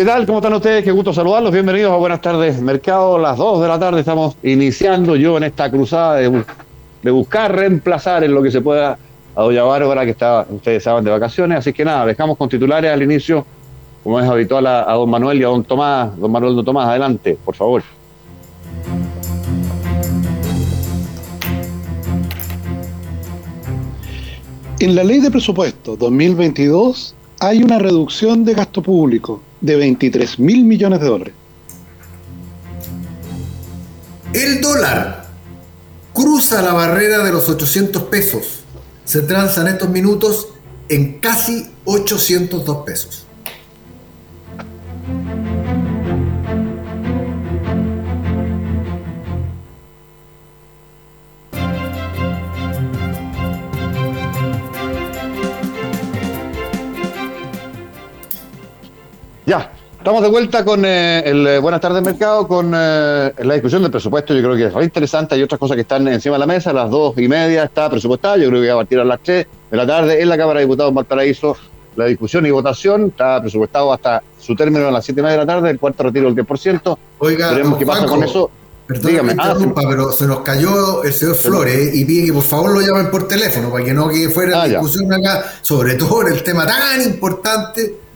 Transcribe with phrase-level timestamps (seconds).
[0.00, 0.24] ¿Qué tal?
[0.24, 0.82] ¿Cómo están ustedes?
[0.82, 1.52] Qué gusto saludarlos.
[1.52, 3.18] Bienvenidos a Buenas tardes Mercado.
[3.18, 8.32] Las 2 de la tarde estamos iniciando yo en esta cruzada de, buscar reemplazar en
[8.32, 8.96] lo que se pueda
[9.34, 11.58] a Doña Bárbara, que está, ustedes saben, de vacaciones.
[11.58, 13.44] Así que nada, dejamos con titulares al inicio,
[14.02, 16.18] como es habitual, a, a don Manuel y a don Tomás.
[16.18, 17.82] Don Manuel, don Tomás, adelante, por favor.
[24.80, 30.64] En la ley de presupuesto 2022 hay una reducción de gasto público de 23 mil
[30.64, 31.34] millones de dólares.
[34.32, 35.28] El dólar
[36.14, 38.60] cruza la barrera de los 800 pesos.
[39.04, 40.48] Se transa en estos minutos
[40.88, 43.26] en casi 802 pesos.
[59.50, 59.68] Ya,
[59.98, 63.90] estamos de vuelta con eh, el eh, Buenas tardes Mercado, con eh, la discusión del
[63.90, 64.32] presupuesto.
[64.32, 65.34] Yo creo que es muy interesante.
[65.34, 66.70] Hay otras cosas que están encima de la mesa.
[66.70, 68.36] A las dos y media está presupuestada.
[68.36, 70.60] Yo creo que va a partir a las tres de la tarde en la Cámara
[70.60, 71.56] de Diputados Valparaíso.
[71.96, 75.44] La discusión y votación está presupuestado hasta su término a las siete y media de
[75.44, 75.70] la tarde.
[75.70, 76.98] El cuarto retiro del 10%.
[77.18, 78.52] Oiga, veremos qué pasa con eso.
[79.02, 79.34] Dígame.
[79.36, 83.10] Ah, pero se nos cayó el señor Flores y pide que por favor lo llamen
[83.10, 86.64] por teléfono para que no que fuera ah, discusión acá, sobre todo en el tema
[86.64, 88.09] tan importante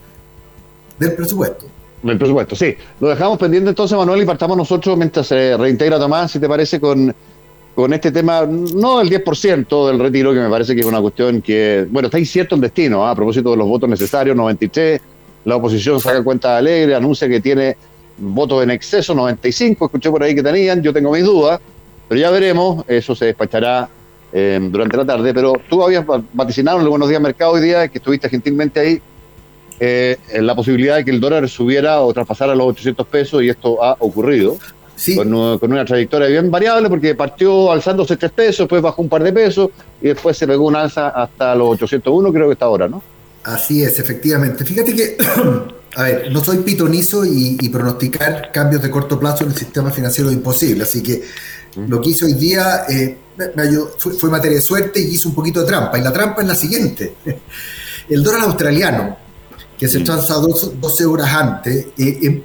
[0.99, 1.65] del presupuesto.
[2.03, 2.75] Del presupuesto, sí.
[2.99, 6.79] Lo dejamos pendiente entonces, Manuel, y partamos nosotros mientras se reintegra Tomás, si te parece,
[6.79, 7.13] con,
[7.73, 11.41] con este tema, no del 10% del retiro, que me parece que es una cuestión
[11.41, 13.11] que, bueno, está incierto el destino, ¿ah?
[13.11, 15.01] a propósito de los votos necesarios, 93,
[15.45, 17.75] la oposición saca cuenta alegre, anuncia que tiene
[18.17, 21.59] votos en exceso, 95, escuché por ahí que tenían, yo tengo mis dudas,
[22.07, 23.89] pero ya veremos, eso se despachará
[24.31, 27.87] eh, durante la tarde, pero tú habías vaticinado en el Buenos Días Mercado hoy día,
[27.87, 29.01] que estuviste gentilmente ahí,
[29.79, 33.83] eh, la posibilidad de que el dólar subiera o traspasara los 800 pesos y esto
[33.83, 34.57] ha ocurrido.
[35.13, 39.33] Con, una trayectoria bien variable porque partió alzándose 3 pesos, después bajó un par de
[39.33, 39.69] pesos
[40.01, 43.03] y después se pegó un alza hasta los 801, creo que está ahora, ¿no?
[43.43, 44.63] Así es, efectivamente.
[44.63, 45.17] Fíjate que,
[45.95, 50.29] a ver, no soy pitonizo y, pronosticar cambios de corto plazo en el sistema financiero
[50.29, 51.23] es imposible, así que
[51.75, 53.17] lo que hizo hoy día eh,
[53.97, 55.99] fue, fue materia de suerte y hizo un poquito de trampa.
[55.99, 57.15] Y la trampa es la siguiente.
[58.09, 59.24] El dólar australiano
[59.77, 62.43] que se transa 12 horas antes, eh, eh,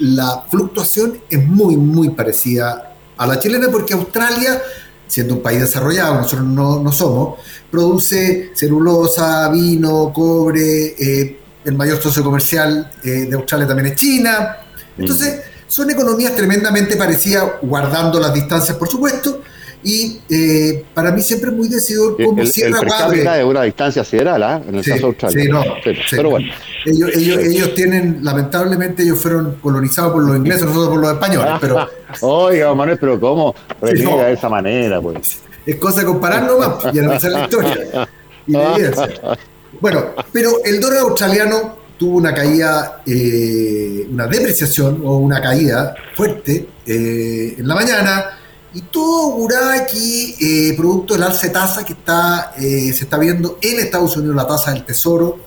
[0.00, 4.60] la fluctuación es muy, muy parecida a la chilena porque Australia,
[5.06, 7.38] siendo un país desarrollado, nosotros no, no somos,
[7.70, 14.58] produce celulosa, vino, cobre, eh, el mayor socio comercial de Australia también es China.
[14.98, 19.40] Entonces, son economías tremendamente parecidas, guardando las distancias, por supuesto,
[19.84, 23.62] y eh, para mí siempre es muy decidor cómo el, cierra el per de una
[23.64, 24.62] distancia sideral, ¿ah?
[24.66, 25.42] en el caso de Australia.
[25.42, 25.62] Sí, no,
[26.10, 26.46] Pero bueno.
[26.86, 31.52] Ellos, ellos, ellos, tienen, lamentablemente, ellos fueron colonizados por los ingleses, nosotros por los españoles.
[31.60, 31.88] pero
[32.22, 35.02] Oiga, Manuel, pero ¿cómo reniega de esa manera?
[35.02, 38.08] pues Es cosa de comparar nomás y analizar la historia.
[38.46, 39.38] Y la
[39.80, 46.68] Bueno, pero el dólar australiano tuvo una caída, eh, una depreciación o una caída fuerte
[46.86, 48.33] eh, en la mañana
[48.74, 53.58] y todo auguraba aquí, eh, producto del alce tasa que está, eh, se está viendo
[53.62, 55.38] en Estados Unidos, la tasa del tesoro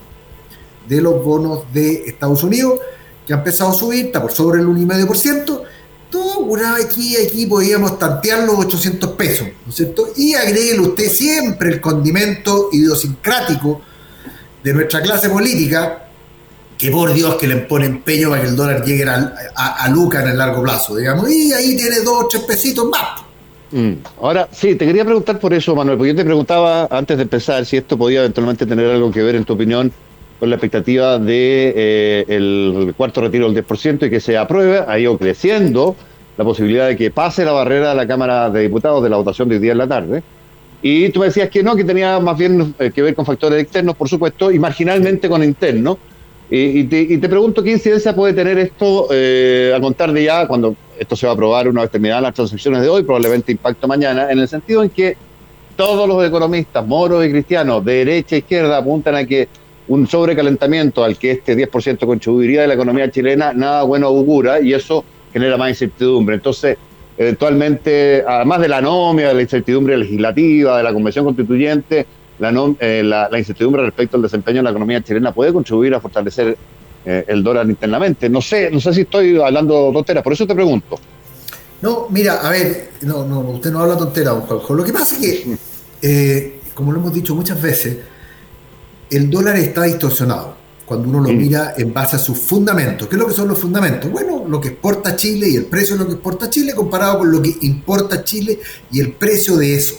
[0.87, 2.79] de los bonos de Estados Unidos,
[3.25, 5.63] que ha empezado a subir, está por sobre el 1,5%.
[6.09, 10.07] Todo auguraba aquí, aquí podíamos tantear los 800 pesos, ¿no es cierto?
[10.15, 13.81] Y agréguele usted siempre el condimento idiosincrático
[14.63, 16.06] de nuestra clase política,
[16.77, 20.21] que por Dios que le pone empeño para que el dólar llegue a, a, Luca
[20.21, 23.21] en el largo plazo, digamos, y ahí tiene dos o tres pesitos más.
[23.71, 23.93] Mm.
[24.21, 27.65] Ahora, sí, te quería preguntar por eso, Manuel, porque yo te preguntaba antes de empezar
[27.65, 29.91] si esto podía eventualmente tener algo que ver, en tu opinión,
[30.39, 34.99] con la expectativa de eh, el cuarto retiro del 10% y que se apruebe, ha
[34.99, 35.95] ido creciendo
[36.37, 39.49] la posibilidad de que pase la barrera de la Cámara de Diputados de la votación
[39.49, 40.21] de hoy día en la tarde.
[40.83, 43.61] Y tú me decías que no, que tenía más bien eh, que ver con factores
[43.61, 45.97] externos, por supuesto, y marginalmente con internos.
[46.49, 51.15] Y, te, pregunto qué incidencia puede tener esto eh, a contar de ya, cuando esto
[51.15, 54.39] se va a aprobar una vez terminadas las transacciones de hoy, probablemente impacto mañana, en
[54.39, 55.17] el sentido en que
[55.75, 59.47] todos los economistas, moros y cristianos, de derecha e izquierda, apuntan a que
[59.89, 64.73] un sobrecalentamiento al que este 10% contribuiría de la economía chilena, nada bueno augura, y
[64.73, 65.03] eso
[65.33, 66.35] genera más incertidumbre.
[66.35, 66.77] Entonces,
[67.17, 72.05] eventualmente, además de la anomia, de la incertidumbre legislativa, de la convención constituyente,
[72.39, 76.57] eh, la, la, incertidumbre respecto al desempeño de la economía chilena puede contribuir a fortalecer
[77.09, 78.29] eh, el dólar internamente.
[78.29, 80.99] No sé, no sé si estoy hablando tonteras, por eso te pregunto.
[81.81, 84.73] No, mira, a ver, no, no, usted no habla tonteras, Juanjo.
[84.73, 85.57] Lo que pasa es que,
[86.01, 87.97] eh, como lo hemos dicho muchas veces,
[89.09, 90.55] el dólar está distorsionado
[90.85, 93.07] cuando uno lo mira en base a sus fundamentos.
[93.07, 94.11] ¿Qué es lo que son los fundamentos?
[94.11, 97.31] Bueno, lo que exporta Chile y el precio de lo que exporta Chile comparado con
[97.31, 98.59] lo que importa Chile
[98.91, 99.95] y el precio de eso.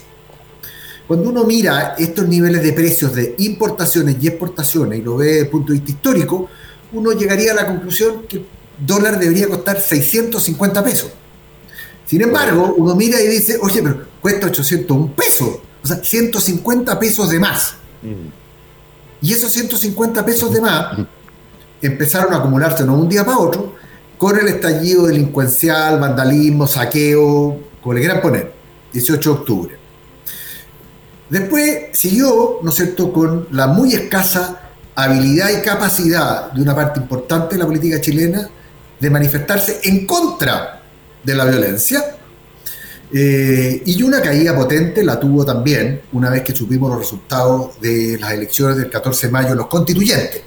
[1.08, 5.40] Cuando uno mira estos niveles de precios de importaciones y exportaciones y lo ve desde
[5.40, 6.50] el punto de vista histórico,
[6.92, 8.46] uno llegaría a la conclusión que el
[8.78, 11.10] dólar debería costar 650 pesos.
[12.04, 17.30] Sin embargo, uno mira y dice, oye, pero cuesta 801 pesos, o sea, 150 pesos
[17.30, 17.74] de más.
[18.02, 19.26] Mm.
[19.26, 20.98] Y esos 150 pesos de más
[21.82, 23.76] empezaron a acumularse no un día para otro
[24.18, 28.52] con el estallido delincuencial, vandalismo, saqueo, como le quieran poner,
[28.92, 29.77] 18 de octubre.
[31.30, 37.00] Después siguió, ¿no es cierto?, con la muy escasa habilidad y capacidad de una parte
[37.00, 38.48] importante de la política chilena
[38.98, 40.82] de manifestarse en contra
[41.22, 42.16] de la violencia.
[43.12, 48.18] Eh, y una caída potente la tuvo también una vez que supimos los resultados de
[48.18, 50.42] las elecciones del 14 de mayo, los constituyentes,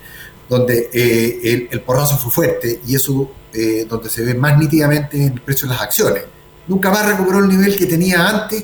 [0.47, 5.33] donde eh, el, porrazo fue fuerte y eso eh, donde se ve más nítidamente en
[5.33, 6.23] el precio de las acciones.
[6.67, 8.63] Nunca más recuperó el nivel que tenía antes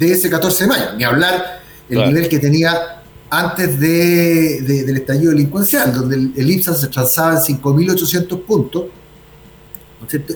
[0.00, 1.60] de ese 14 de mayo, ni hablar
[1.90, 7.32] el nivel que tenía antes de, del estallido delincuencial, donde el, el IPSA se transaba
[7.34, 8.84] en 5.800 puntos,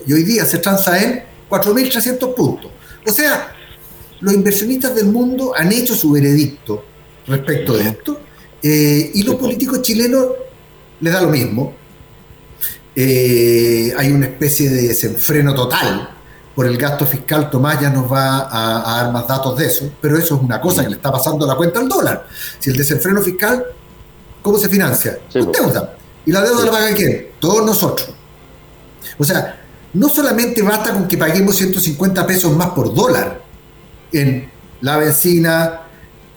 [0.05, 2.71] y hoy día se transa en 4.300 puntos.
[3.05, 3.53] O sea,
[4.21, 6.85] los inversionistas del mundo han hecho su veredicto
[7.27, 8.21] respecto de esto,
[8.61, 10.27] eh, y los políticos chilenos
[11.01, 11.73] les da lo mismo.
[12.95, 16.15] Eh, hay una especie de desenfreno total
[16.55, 20.17] por el gasto fiscal, Tomás ya nos va a, dar más datos de eso, pero
[20.17, 22.27] eso es una cosa que le está pasando a la cuenta al dólar.
[22.59, 23.65] Si el desenfreno fiscal,
[24.41, 25.19] ¿cómo se financia?
[25.31, 25.95] Con deuda.
[26.25, 27.27] ¿Y la deuda la paga quién?
[27.39, 28.09] Todos nosotros.
[29.17, 29.61] O sea,
[29.93, 33.41] no solamente basta con que paguemos 150 pesos más por dólar
[34.13, 34.49] en
[34.79, 35.81] la benzina,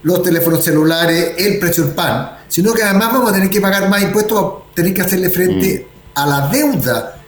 [0.02, 3.88] los teléfonos celulares, el precio del pan, sino que además vamos a tener que pagar
[3.88, 6.18] más impuestos, tener que hacerle frente mm.
[6.18, 7.22] a la deuda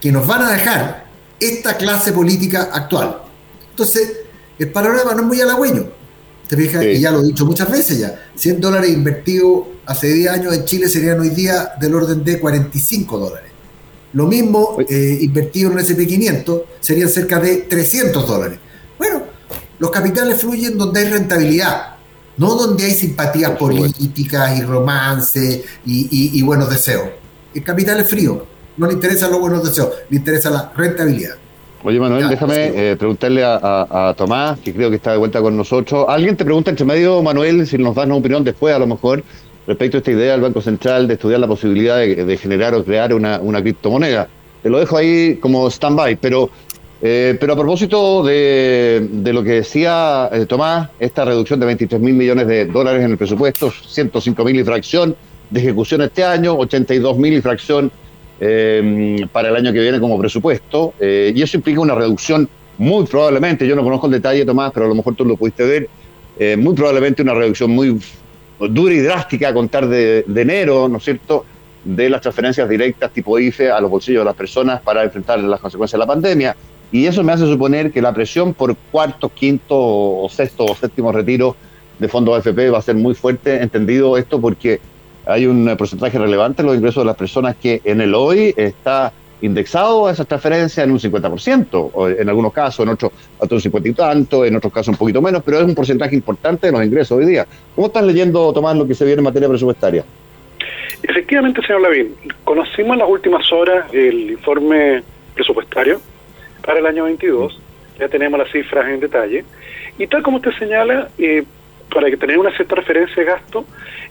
[0.00, 1.05] que nos van a dejar
[1.40, 3.18] esta clase política actual.
[3.70, 4.12] Entonces,
[4.58, 5.86] el panorama no es muy halagüeño.
[6.48, 6.84] ¿Te fijas?
[6.84, 8.30] Y ya lo he dicho muchas veces ya.
[8.34, 13.18] 100 dólares invertidos hace 10 años en Chile serían hoy día del orden de 45
[13.18, 13.50] dólares.
[14.12, 18.58] Lo mismo eh, invertido en un SP500 serían cerca de 300 dólares.
[18.96, 19.24] Bueno,
[19.78, 21.96] los capitales fluyen donde hay rentabilidad,
[22.38, 27.08] no donde hay simpatías políticas y romance y buenos deseos.
[27.52, 31.36] El capital es frío no le interesan los buenos deseos, le interesa la rentabilidad.
[31.86, 36.06] Oye, Manuel, déjame eh, preguntarle a, Tomás, que creo que está de vuelta con nosotros.
[36.08, 39.22] Alguien te pregunta entre medio, Manuel, si nos das una opinión después, a lo mejor,
[39.66, 43.14] respecto a esta idea del Banco Central de estudiar la posibilidad de, generar o crear
[43.14, 44.26] una, criptomoneda.
[44.64, 46.50] Te lo dejo ahí como stand-by, pero,
[47.02, 52.14] eh, pero a propósito de, lo que decía eh, Tomás, esta reducción de 23 mil
[52.14, 55.14] millones de dólares en el presupuesto, 105 mil y fracción
[55.50, 57.92] de ejecución este año, 82 mil y fracción
[58.40, 63.06] eh, para el año que viene como presupuesto, eh, y eso implica una reducción muy
[63.06, 65.88] probablemente, yo no conozco el detalle, Tomás, pero a lo mejor tú lo pudiste ver,
[66.38, 67.98] eh, muy probablemente una reducción muy
[68.58, 71.44] dura y drástica a contar de, enero, ¿no es cierto?,
[71.84, 75.60] de las transferencias directas tipo IFE a los bolsillos de las personas para enfrentar las
[75.60, 76.56] consecuencias de la pandemia.
[76.90, 81.12] Y eso me hace suponer que la presión por cuarto, quinto o sexto o séptimo
[81.12, 81.54] retiro
[81.98, 84.80] de fondos AFP va a ser muy fuerte, entendido esto porque
[85.26, 89.12] hay un porcentaje relevante de los ingresos de las personas que en el hoy está
[89.42, 93.88] indexado a esas transferencias en un 50%, o en algunos casos, en otros, otros 50
[93.88, 96.84] y tanto, en otros casos un poquito menos, pero es un porcentaje importante de los
[96.84, 97.46] ingresos hoy día.
[97.74, 100.04] ¿Cómo estás leyendo, Tomás, lo que se viene en materia presupuestaria?
[101.02, 102.14] Efectivamente, señor Lavín,
[102.44, 105.02] conocimos en las últimas horas el informe
[105.34, 106.00] presupuestario
[106.64, 107.60] para el año 22,
[107.98, 109.44] ya tenemos las cifras en detalle,
[109.98, 111.44] y tal como usted señala, eh,
[111.92, 113.64] para que tener una cierta referencia de gasto,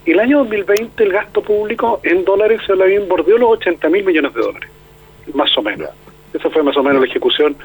[0.05, 4.33] el año 2020 el gasto público en dólares, señor Lavín, bordeó los 80 mil millones
[4.33, 4.69] de dólares,
[5.33, 5.89] más o menos.
[6.33, 7.55] Esa fue más o menos la ejecución.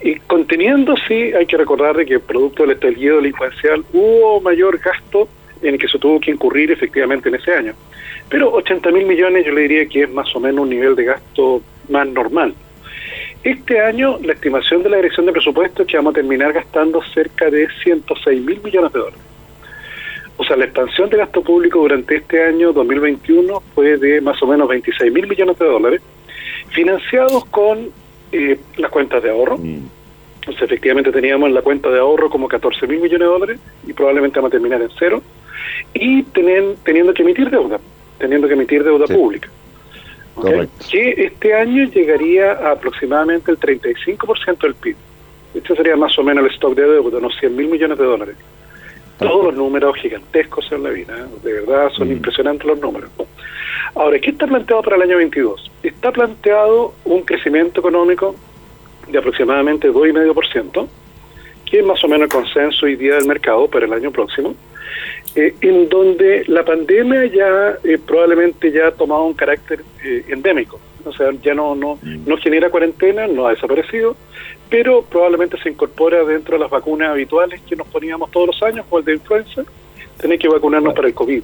[0.00, 5.28] Y conteniendo, sí, hay que recordar de que producto del estallido delincuencial hubo mayor gasto
[5.62, 7.74] en el que se tuvo que incurrir efectivamente en ese año.
[8.28, 11.04] Pero 80 mil millones yo le diría que es más o menos un nivel de
[11.04, 12.54] gasto más normal.
[13.42, 17.02] Este año la estimación de la Dirección de Presupuestos es que vamos a terminar gastando
[17.12, 19.33] cerca de 106 mil millones de dólares.
[20.36, 24.46] O sea, la expansión de gasto público durante este año 2021 fue de más o
[24.46, 26.02] menos 26 mil millones de dólares,
[26.70, 27.90] financiados con
[28.32, 29.58] eh, las cuentas de ahorro.
[29.58, 29.86] Mm.
[30.48, 33.60] O sea, efectivamente teníamos en la cuenta de ahorro como 14 mil millones de dólares
[33.86, 35.22] y probablemente vamos a terminar en cero.
[35.94, 37.78] Y teniendo que emitir deuda,
[38.18, 39.48] teniendo que emitir deuda pública.
[40.90, 44.96] Que este año llegaría a aproximadamente el 35% del PIB.
[45.54, 48.36] Este sería más o menos el stock de deuda, unos 100 mil millones de dólares.
[49.18, 51.40] Todos los números gigantescos en la vida, ¿eh?
[51.42, 52.12] de verdad son mm.
[52.12, 53.10] impresionantes los números.
[53.94, 55.70] Ahora, ¿qué está planteado para el año 22?
[55.82, 58.34] Está planteado un crecimiento económico
[59.08, 60.88] de aproximadamente 2,5%,
[61.64, 64.54] que es más o menos el consenso hoy día del mercado para el año próximo,
[65.36, 70.80] eh, en donde la pandemia ya eh, probablemente ya ha tomado un carácter eh, endémico,
[71.04, 74.16] o sea, ya no, no, no genera cuarentena, no ha desaparecido,
[74.68, 78.86] pero probablemente se incorpora dentro de las vacunas habituales que nos poníamos todos los años,
[78.88, 79.62] como el de influenza,
[80.20, 81.42] tener que vacunarnos para el COVID,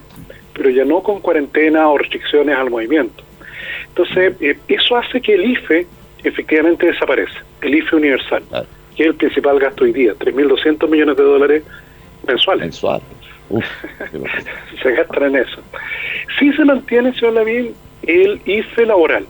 [0.55, 3.23] pero ya no con cuarentena o restricciones al movimiento.
[3.89, 4.35] Entonces,
[4.69, 5.87] eso hace que el IFE
[6.25, 8.43] efectivamente desaparece, el IFE universal,
[8.97, 11.63] que es el principal gasto hoy día, 3.200 millones de dólares
[12.27, 12.65] mensuales.
[12.67, 13.07] Mensuales.
[14.83, 15.61] se gastan en eso.
[16.39, 19.27] Sí se mantiene, señor Lavín, el IFE laboral,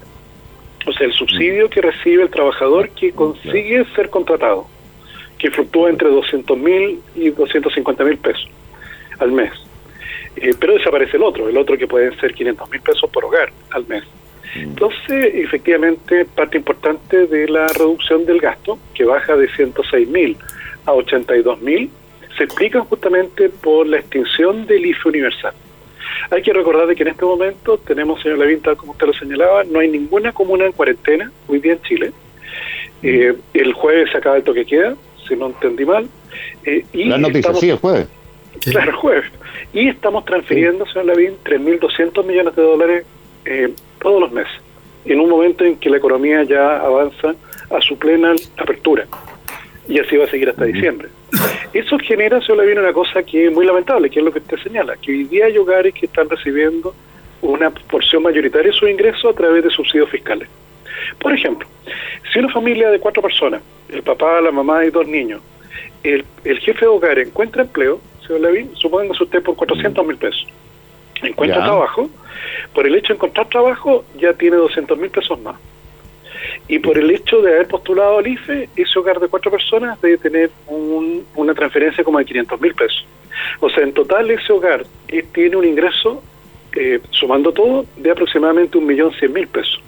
[0.87, 4.67] o sea, el subsidio que recibe el trabajador que consigue ser contratado,
[5.39, 8.49] que fluctúa entre 200 mil y 250 mil pesos
[9.19, 9.53] al mes.
[10.37, 13.53] Eh, pero desaparece el otro, el otro que pueden ser 500 mil pesos por hogar
[13.71, 14.05] al mes.
[14.55, 14.61] Mm.
[14.61, 20.37] Entonces, efectivamente, parte importante de la reducción del gasto, que baja de 106 mil
[20.87, 21.91] a 82 mil,
[22.37, 25.55] se explica justamente por la extinción del IFE universal.
[26.31, 29.64] Hay que recordar de que en este momento tenemos, señor Levinta, como usted lo señalaba,
[29.64, 32.12] no hay ninguna comuna en cuarentena hoy día en Chile.
[33.02, 34.95] Eh, el jueves se acaba el toque queda,
[35.26, 36.09] si no entendí mal.
[36.64, 38.07] Eh, y la noticia, sí, el jueves.
[38.61, 39.25] Claro, el jueves.
[39.73, 43.07] Y estamos transfiriendo, señor Lavín, 3.200 millones de dólares
[43.45, 44.52] eh, todos los meses,
[45.05, 47.35] en un momento en que la economía ya avanza
[47.71, 49.07] a su plena apertura.
[49.88, 51.09] Y así va a seguir hasta diciembre.
[51.73, 54.41] Eso genera, se le viene una cosa que es muy lamentable, que es lo que
[54.41, 56.95] usted señala, que hoy día hay hogares que están recibiendo
[57.43, 60.49] una porción mayoritaria de sus ingresos a través de subsidios fiscales.
[61.19, 61.67] Por ejemplo,
[62.33, 65.41] si una familia de cuatro personas, el papá, la mamá y dos niños,
[66.03, 70.47] el, jefe de hogar encuentra empleo, señor Levin, supóngase usted por 400 mil pesos,
[71.23, 72.11] encuentra trabajo,
[72.75, 75.57] por el hecho de encontrar trabajo ya tiene 200 mil pesos más.
[76.71, 80.19] Y por el hecho de haber postulado al IFE, ese hogar de cuatro personas debe
[80.19, 80.50] tener
[81.35, 83.05] una transferencia como de 500 mil pesos.
[83.59, 86.23] O sea, en total ese hogar eh, tiene un ingreso,
[86.77, 89.83] eh, sumando todo, de aproximadamente 1.100.000 pesos.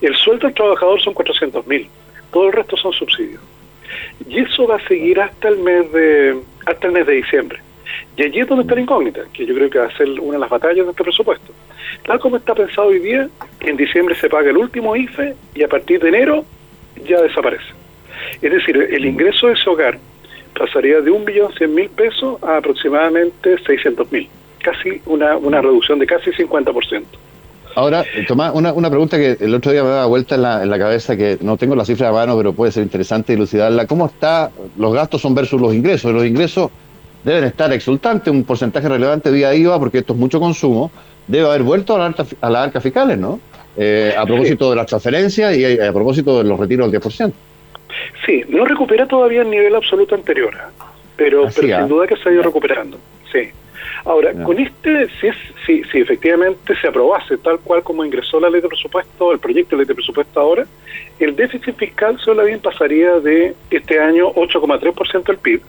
[0.00, 1.88] El sueldo del trabajador son 400.000,
[2.32, 3.40] todo el resto son subsidios.
[4.28, 7.60] Y eso va a seguir hasta el mes de hasta el mes de diciembre.
[8.16, 10.34] Y allí es donde está la incógnita, que yo creo que va a ser una
[10.34, 11.52] de las batallas de este presupuesto.
[12.06, 13.28] Tal como está pensado hoy día,
[13.60, 16.44] en diciembre se paga el último IFE y a partir de enero
[17.06, 17.72] ya desaparece.
[18.42, 19.98] Es decir, el ingreso de ese hogar
[20.58, 24.28] pasaría de 1.100.000 pesos a aproximadamente 600.000,
[24.62, 27.04] casi una, una reducción de casi 50%.
[27.74, 30.70] Ahora, Tomás, una, una pregunta que el otro día me daba vuelta en la, en
[30.70, 33.86] la cabeza, que no tengo la cifra a mano, pero puede ser interesante dilucidarla.
[33.86, 36.12] ¿Cómo está los gastos son versus los ingresos?
[36.12, 36.72] Los ingresos
[37.28, 40.90] deben estar exultantes, un porcentaje relevante vía IVA, porque esto es mucho consumo,
[41.26, 43.40] debe haber vuelto a, las arcas fiscales, ¿no?
[43.76, 47.32] Eh, a propósito de las transferencias y a, propósito de los retiros del 10%.
[48.26, 50.82] Sí, no recupera todavía el nivel absoluto anterior, ¿eh?
[51.16, 51.86] pero, sin ¿ah?
[51.86, 52.98] duda que se ha ido recuperando.
[53.32, 53.50] Sí.
[54.04, 58.48] Ahora, con este, si, es, si, si efectivamente se aprobase tal cual como ingresó la
[58.48, 60.66] ley de presupuesto, el proyecto de ley de presupuesto ahora,
[61.18, 65.60] el déficit fiscal solo bien pasaría de este año 8,3% del PIB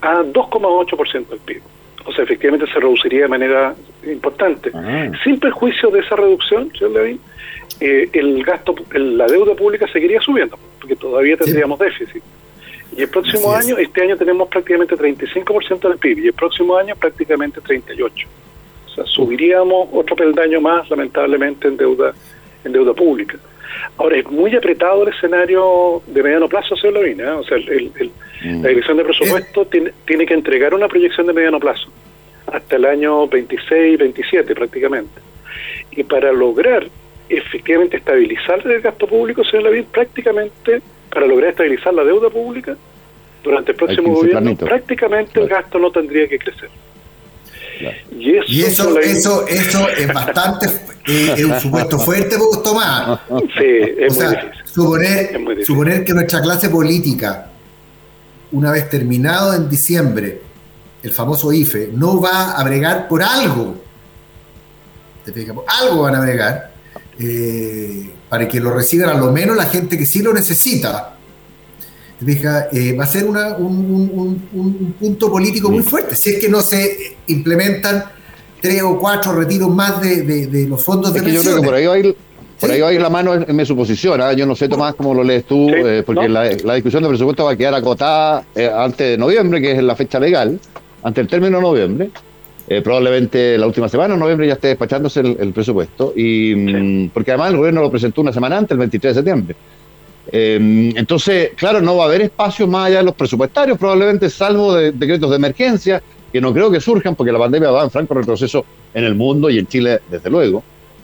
[0.00, 1.62] a 2,8% del PIB.
[2.06, 4.70] O sea, efectivamente se reduciría de manera importante.
[4.74, 5.10] Ah.
[5.22, 7.20] Sin perjuicio de esa reducción, señor Levin,
[7.80, 12.22] eh, el gasto, la deuda pública seguiría subiendo, porque todavía tendríamos déficit.
[12.96, 16.96] Y el próximo año, este año tenemos prácticamente 35% del PIB y el próximo año
[16.96, 18.10] prácticamente 38%.
[18.86, 22.12] O sea, subiríamos otro peldaño más, lamentablemente, en deuda,
[22.64, 23.38] en deuda pública.
[23.96, 27.24] Ahora, es muy apretado el escenario de mediano plazo, señor Lavina.
[27.24, 27.30] ¿eh?
[27.30, 27.90] O sea, el,
[28.42, 28.62] mm.
[28.62, 31.88] la Dirección de Presupuesto tiene, tiene que entregar una proyección de mediano plazo
[32.46, 35.20] hasta el año 26, 27 prácticamente.
[35.92, 36.86] Y para lograr
[37.28, 42.76] efectivamente estabilizar el gasto público, señor Lavín, prácticamente para lograr estabilizar la deuda pública
[43.42, 46.68] durante el próximo gobierno, prácticamente el gasto no tendría que crecer.
[48.10, 50.66] Y eso, eso, eso, es bastante,
[51.06, 53.20] eh, es un supuesto fuerte, Tomás.
[53.28, 53.64] Sí,
[53.98, 54.26] es muy
[54.64, 57.50] Suponer, suponer que nuestra clase política,
[58.52, 60.42] una vez terminado en diciembre,
[61.02, 63.76] el famoso IFE, no va a bregar por algo.
[65.24, 65.56] ¿Te fijas?
[65.80, 66.72] algo van a bregar
[67.18, 71.16] eh, para que lo reciban a lo menos la gente que sí lo necesita.
[72.26, 76.14] Eh, va a ser una, un, punto político muy fuerte.
[76.16, 78.04] Si es que no se implementan
[78.60, 81.94] tres o cuatro retiros más de, los fondos de Yo creo que por ahí va
[81.94, 82.16] a ir,
[82.60, 84.20] por ahí va a ir la mano en, mi suposición.
[84.20, 84.32] ¿ah?
[84.34, 87.52] Yo no sé, Tomás, cómo lo lees tú, eh, porque la, discusión de presupuesto va
[87.52, 88.44] a quedar acotada
[88.76, 90.60] antes de noviembre, que es la fecha legal
[91.02, 92.10] ante el término de noviembre,
[92.68, 97.32] eh, probablemente la última semana, en noviembre, ya esté despachándose el, presupuesto, y mm, porque
[97.32, 99.56] además el gobierno lo presentó una semana antes, el 23 de septiembre.
[100.32, 104.74] Em, entonces, claro, no va a haber espacio más allá de los presupuestarios, probablemente salvo
[104.74, 108.14] de decretos de emergencia, que no creo que surjan porque la pandemia va en franco
[108.14, 110.62] retroceso en el mundo y en Chile, desde luego.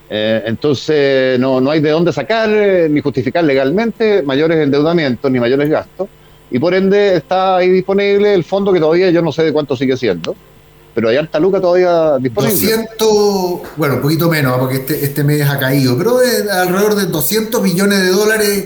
[0.09, 5.39] Eh, entonces, no, no hay de dónde sacar eh, ni justificar legalmente mayores endeudamientos ni
[5.39, 6.07] mayores gastos
[6.49, 9.75] y por ende está ahí disponible el fondo que todavía yo no sé de cuánto
[9.75, 10.35] sigue siendo,
[10.95, 12.55] pero hay alta luca todavía disponible.
[12.55, 13.07] 200,
[13.75, 17.61] bueno, un poquito menos, porque este, este mes ha caído, pero de, alrededor de 200
[17.61, 18.65] millones de dólares.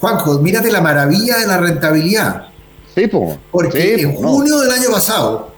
[0.00, 2.48] Juanjo, mírate la maravilla de la rentabilidad.
[2.94, 3.38] Sí, pues.
[3.50, 5.52] Porque en junio del año pasado,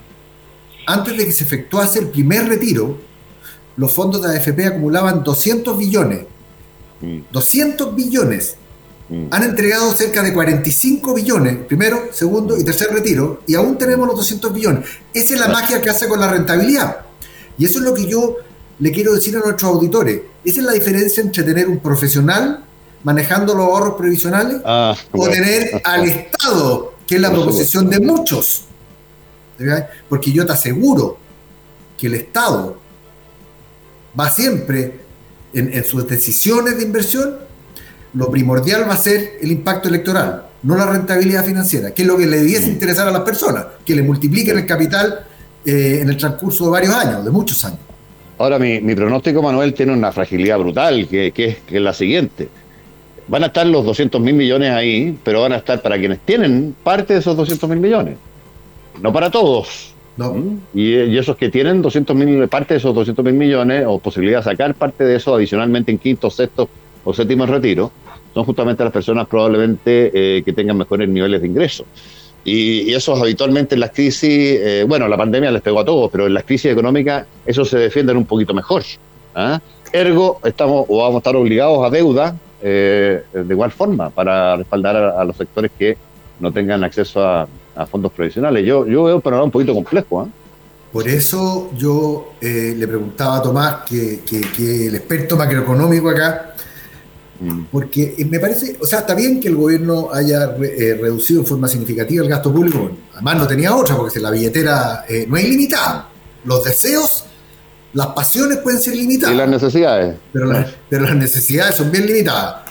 [0.87, 2.99] antes de que se efectuase el primer retiro,
[3.77, 6.27] los fondos de AFP acumulaban 200 billones.
[7.33, 7.97] 200 mm.
[7.97, 8.57] billones
[9.13, 9.27] Mm.
[9.31, 14.17] Han entregado cerca de 45 billones, primero, segundo y tercer retiro, y aún tenemos los
[14.17, 14.89] 200 billones.
[15.13, 16.97] Esa es la magia que hace con la rentabilidad.
[17.59, 18.37] Y eso es lo que yo
[18.79, 20.23] le quiero decir a nuestros auditores.
[20.43, 22.65] Esa es la diferencia entre tener un profesional
[23.05, 28.65] manejando los ahorros previsionales ah, o tener al Estado, que es la proposición de muchos.
[30.09, 31.19] Porque yo te aseguro
[31.97, 32.79] que el Estado
[34.19, 35.01] va siempre
[35.55, 37.37] en, en sus decisiones de inversión
[38.15, 42.17] lo primordial va a ser el impacto electoral, no la rentabilidad financiera, que es lo
[42.17, 42.73] que le debiese mm.
[42.73, 45.21] interesar a las personas, que le multipliquen el capital
[45.65, 47.79] eh, en el transcurso de varios años, de muchos años.
[48.39, 52.49] Ahora, mi, pronóstico, Manuel, tiene una fragilidad brutal, que, que, es, la siguiente.
[53.29, 56.75] Van a estar los 200 mil millones ahí, pero van a estar para quienes tienen
[56.83, 58.17] parte de esos 200 mil millones.
[59.01, 59.95] No para todos.
[60.17, 60.35] No.
[60.35, 60.61] ¿Mm?
[60.75, 64.41] Y, y, esos que tienen 200 mil, parte de esos 200 mil millones, o posibilidad
[64.41, 66.69] de sacar parte de eso adicionalmente en quinto, sexto
[67.05, 67.91] o séptimo retiro,
[68.35, 71.87] son justamente las personas probablemente eh, que tengan mejores niveles de ingresos.
[72.45, 76.11] Y, y esos habitualmente en las crisis, eh, bueno, la pandemia les pegó a todos,
[76.11, 78.83] pero en las crisis económicas esos se defienden un poquito mejor.
[79.35, 79.61] ¿ah?
[79.93, 84.97] Ergo, estamos o vamos a estar obligados a deuda eh, de igual forma para respaldar
[84.97, 85.97] a, los sectores que
[86.41, 87.47] no tengan acceso a,
[87.91, 88.67] fondos previsionales.
[88.67, 90.21] Yo, yo veo un panorama un poquito complejo.
[90.21, 90.29] ¿ah?
[90.93, 96.53] Por eso yo le preguntaba a Tomás, que, que el experto macroeconómico acá,
[97.43, 97.65] Mm.
[97.73, 101.47] Porque eh, me parece, o sea, está bien que el gobierno haya eh, reducido en
[101.47, 105.45] forma significativa el gasto público, además no tenía otra, porque la billetera eh, no es
[105.45, 106.09] ilimitada.
[106.45, 107.25] Los deseos,
[107.95, 109.35] las pasiones pueden ser limitadas.
[109.35, 110.17] Y las necesidades.
[110.33, 112.63] Pero, las necesidades son bien limitadas.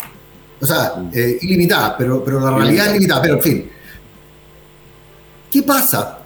[0.60, 1.12] O sea, mm.
[1.42, 3.22] ilimitadas, pero, pero la realidad es limitada.
[3.22, 3.70] Pero en fin,
[5.50, 6.20] ¿qué pasa?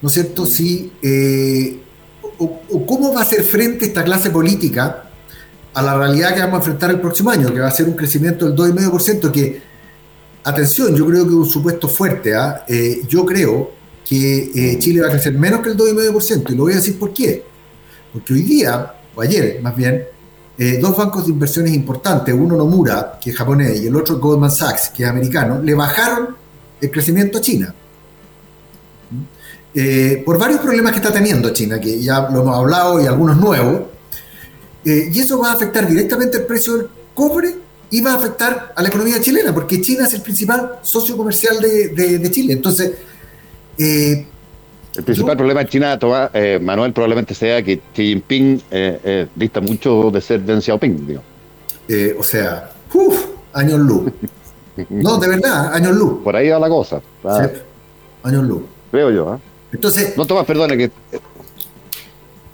[0.00, 0.46] ¿No es cierto?
[0.46, 0.92] Si,
[2.38, 5.10] o, ¿Cómo va a hacer frente esta clase política?
[5.74, 7.94] a la realidad que vamos a enfrentar el próximo año, que va a ser un
[7.94, 9.62] crecimiento del 2,5%, que,
[10.44, 12.34] atención, yo creo que es un supuesto fuerte.
[12.34, 12.64] ¿ah?
[12.68, 13.72] Eh, yo creo
[14.04, 16.98] que eh, Chile va a crecer menos que el 2,5%, y lo voy a decir
[16.98, 17.44] por qué.
[18.12, 20.04] Porque hoy día, o ayer más bien,
[20.58, 24.50] eh, dos bancos de inversiones importantes, uno Nomura, que es japonés, y el otro Goldman
[24.50, 26.36] Sachs, que es americano, le bajaron
[26.80, 27.74] el crecimiento a China.
[30.24, 33.82] por varios problemas que está teniendo China, que ya lo hemos hablado y algunos nuevos,
[34.84, 37.54] eh, y eso va a afectar directamente el precio del cobre
[37.90, 41.60] y va a afectar a la economía chilena, porque China es el principal socio comercial
[41.60, 42.54] de, Chile.
[42.54, 42.92] Entonces,
[43.76, 44.26] eh,
[44.96, 45.98] el principal problema en China,
[46.34, 48.62] eh, Manuel, probablemente sea que Xi Jinping
[49.34, 51.18] dista mucho de ser Deng Xiaoping.
[52.18, 54.12] o sea, uff, años luz.
[54.88, 56.22] No, de verdad, años luz.
[56.24, 57.02] Por ahí va la cosa.
[58.22, 58.62] años luz.
[58.90, 59.40] Creo yo.
[59.72, 60.16] Entonces.
[60.16, 60.90] No, Tomás, perdone que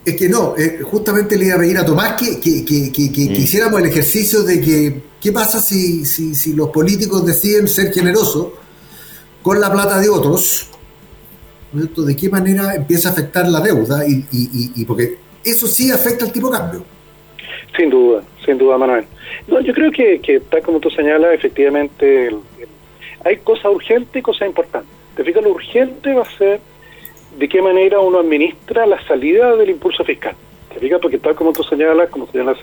[0.05, 3.11] Es que no, eh, justamente le iba a pedir a Tomás que, que, que, que,
[3.11, 3.33] mm.
[3.33, 8.49] hiciéramos el ejercicio de que, ¿qué pasa si, si, si, los políticos deciden ser generosos
[9.43, 10.69] con la plata de otros?
[11.73, 14.07] ¿De qué manera empieza a afectar la deuda?
[14.07, 16.85] Y, y, porque eso sí afecta al tipo de cambio.
[17.77, 19.05] Sin duda, sin duda, Manuel.
[19.49, 22.31] No, yo creo que, que tal como tú señalas, efectivamente
[23.25, 24.91] hay cosas urgentes y cosas importantes.
[25.17, 26.61] Te fijas, lo urgente va a ser
[27.39, 30.35] de qué manera uno administra la salida del impulso fiscal.
[30.73, 31.01] ¿Te fijas?
[31.01, 32.57] Porque tal como tú señalas, como señala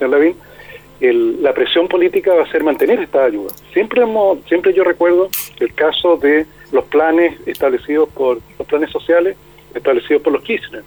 [1.00, 3.52] el la presión política va a ser mantener esta ayuda.
[3.72, 5.28] Siempre hemos, siempre yo recuerdo
[5.60, 9.36] el caso de los planes establecidos por los planes sociales
[9.74, 10.82] establecidos por los Kirchner.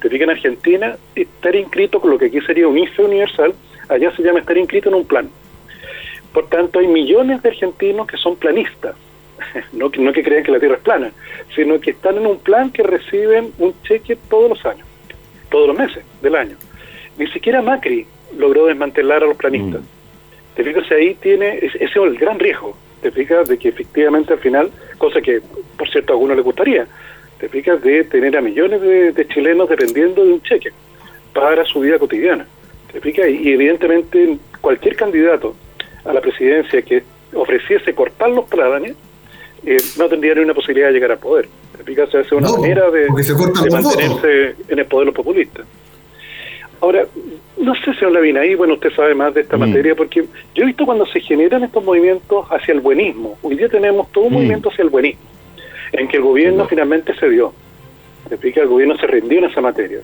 [0.00, 3.54] Te fijas en Argentina, estar inscrito con lo que aquí sería un IFE universal,
[3.88, 5.30] allá se llama estar inscrito en un plan.
[6.32, 8.96] Por tanto, hay millones de argentinos que son planistas,
[9.72, 11.12] no, no que crean que la Tierra es plana,
[11.54, 14.86] sino que están en un plan que reciben un cheque todos los años,
[15.50, 16.56] todos los meses del año.
[17.16, 19.82] Ni siquiera Macri logró desmantelar a los planistas.
[19.82, 20.56] Mm.
[20.56, 24.38] Te fijas, ahí tiene, ese es el gran riesgo, te fijas, de que efectivamente al
[24.38, 25.40] final, cosa que
[25.76, 26.86] por cierto a algunos le gustaría,
[27.38, 30.70] te fijas, de tener a millones de, chilenos dependiendo de un cheque
[31.32, 32.46] para su vida cotidiana.
[32.92, 35.54] Te fijas, y evidentemente cualquier candidato
[36.04, 38.96] a la presidencia que ofreciese cortar los planes,
[39.64, 41.48] eh, no tendría ni una posibilidad de llegar al poder.
[42.10, 45.66] Se hace una manera de, mantenerse en el poder los populistas.
[46.80, 47.06] Ahora,
[47.56, 49.60] no sé, señor Lavina, ahí, bueno, usted sabe más de esta mm.
[49.60, 53.36] materia, porque yo he visto cuando se generan estos movimientos hacia el buenismo.
[53.42, 54.34] Hoy día tenemos todo un mm.
[54.34, 55.22] movimiento hacia el buenismo,
[55.92, 57.52] en que el gobierno finalmente se dio.
[58.40, 59.98] que el gobierno se rindió en esa materia.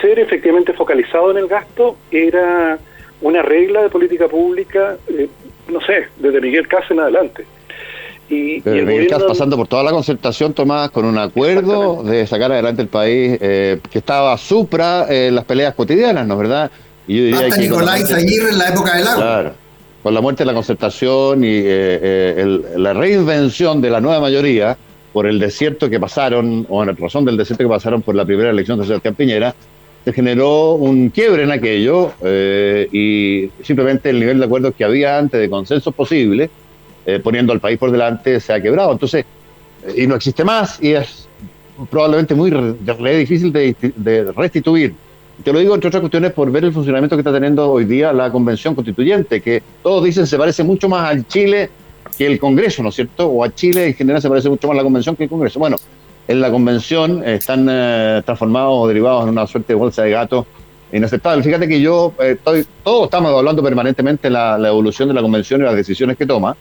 [0.00, 2.78] Ser efectivamente focalizado en el gasto era
[3.20, 5.28] una regla de política pública, eh,
[5.68, 7.44] no sé, desde Miguel Casa en adelante.
[8.32, 12.88] Y, y pasando por toda la concertación, Tomás, con un acuerdo de sacar adelante el
[12.88, 16.70] país eh, que estaba supra eh, las peleas cotidianas, ¿no es verdad?
[17.06, 19.22] Y yo diría Hasta Nicolás Aguirre en la época del agua.
[19.22, 19.52] Claro,
[20.02, 24.78] con la muerte de la concertación y eh, la reinvención de la nueva mayoría
[25.12, 28.48] por el desierto que pasaron, o en razón del desierto que pasaron por la primera
[28.48, 29.54] elección de Sebastián Piñera,
[30.06, 32.12] se generó un quiebre en aquello
[32.90, 36.50] y simplemente el nivel de acuerdo que había antes de consenso posible
[37.06, 38.92] eh, poniendo al país por delante, se ha quebrado.
[38.92, 39.24] Entonces,
[39.86, 41.28] eh, y no existe más y es
[41.90, 44.94] probablemente muy difícil de, restituir.
[45.42, 48.12] Te lo digo entre otras cuestiones por ver el funcionamiento que está teniendo hoy día
[48.12, 51.70] la convención constituyente, que todos dicen se parece mucho más al Chile
[52.16, 53.26] que el Congreso, ¿no es cierto?
[53.26, 55.58] O a Chile en general se parece mucho más la convención que el Congreso.
[55.58, 55.76] Bueno,
[56.28, 60.46] en la convención están eh, transformados o derivados en una suerte de bolsa de gato
[60.92, 61.42] inaceptable.
[61.42, 65.62] Fíjate que yo, estoy, todos estamos hablando permanentemente de la, la evolución de la convención
[65.62, 66.54] y las decisiones que toma.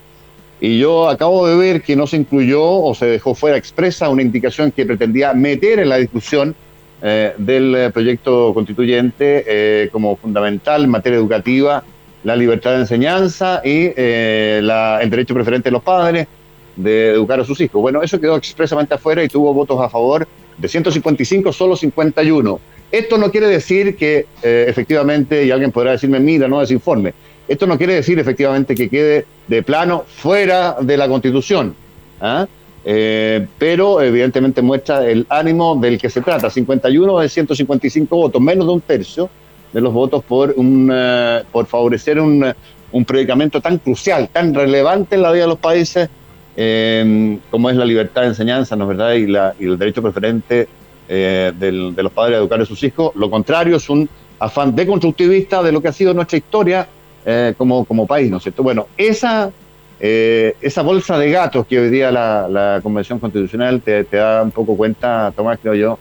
[0.63, 4.21] Y yo acabo de ver que no se incluyó o se dejó fuera expresa una
[4.21, 6.55] indicación que pretendía meter en la discusión
[7.01, 11.83] eh, del eh, proyecto constituyente eh, como fundamental en materia educativa
[12.23, 16.27] la libertad de enseñanza y el derecho preferente de los padres
[16.75, 17.81] de educar a sus hijos.
[17.81, 22.59] Bueno, eso quedó expresamente afuera y tuvo votos a favor de 155, solo 51.
[22.91, 27.15] Esto no quiere decir que efectivamente, y alguien podrá decirme, mira, no desinforme,
[27.51, 31.75] esto no quiere decir efectivamente que quede de plano fuera de la Constitución,
[32.21, 32.47] ¿ah?
[32.85, 36.49] eh, pero evidentemente muestra el ánimo del que se trata.
[36.49, 39.29] 51 de 155 votos, menos de un tercio
[39.73, 42.53] de los votos por, un, eh, por favorecer un,
[42.93, 46.07] un predicamento tan crucial, tan relevante en la vida de los países
[46.55, 49.13] eh, como es la libertad de enseñanza, ¿no es verdad?
[49.15, 50.69] Y, la, el derecho preferente
[51.09, 53.11] de los padres a educar a sus hijos.
[53.15, 54.07] Lo contrario es un
[54.39, 56.87] afán deconstructivista de lo que ha sido nuestra historia
[57.25, 58.63] eh, como, como país, ¿no es cierto?
[58.63, 59.51] Bueno, esa,
[59.99, 64.51] eh, esa bolsa de gatos que hoy día la, la Convención Constitucional te, da un
[64.51, 65.99] poco cuenta, Tomás, creo yo,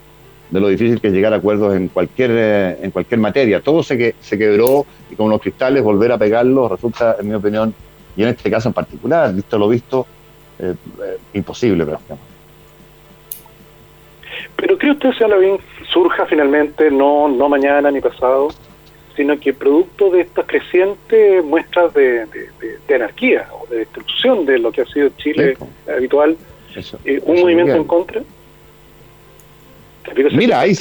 [0.50, 3.60] de lo difícil que es llegar a acuerdos en cualquier, eh, en cualquier materia.
[3.60, 7.34] Todo se, que, se quebró y con los cristales volver a pegarlos resulta, en mi
[7.34, 7.74] opinión,
[8.16, 10.06] y en este caso en particular, visto lo visto,
[11.32, 12.30] imposible prácticamente.
[14.56, 15.58] Pero cree usted, señor bien
[15.90, 18.48] surja finalmente, no, no mañana ni pasado,
[19.20, 22.26] sino que producto de estas crecientes muestras de,
[22.88, 25.58] anarquía o de destrucción de lo que ha sido Chile
[25.94, 26.38] habitual,
[27.04, 28.22] eh, un movimiento en contra.
[30.32, 30.74] Mira, hay,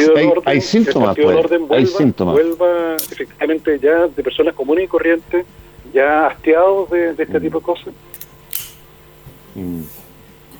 [0.45, 1.17] hay, síntomas.
[1.17, 2.34] Pues, hay síntomas.
[2.34, 5.45] Vuelva efectivamente ya de personas comunes y corrientes,
[5.93, 7.41] ya hastiados de, este mm.
[7.41, 7.93] tipo de cosas.
[9.56, 9.82] Mm.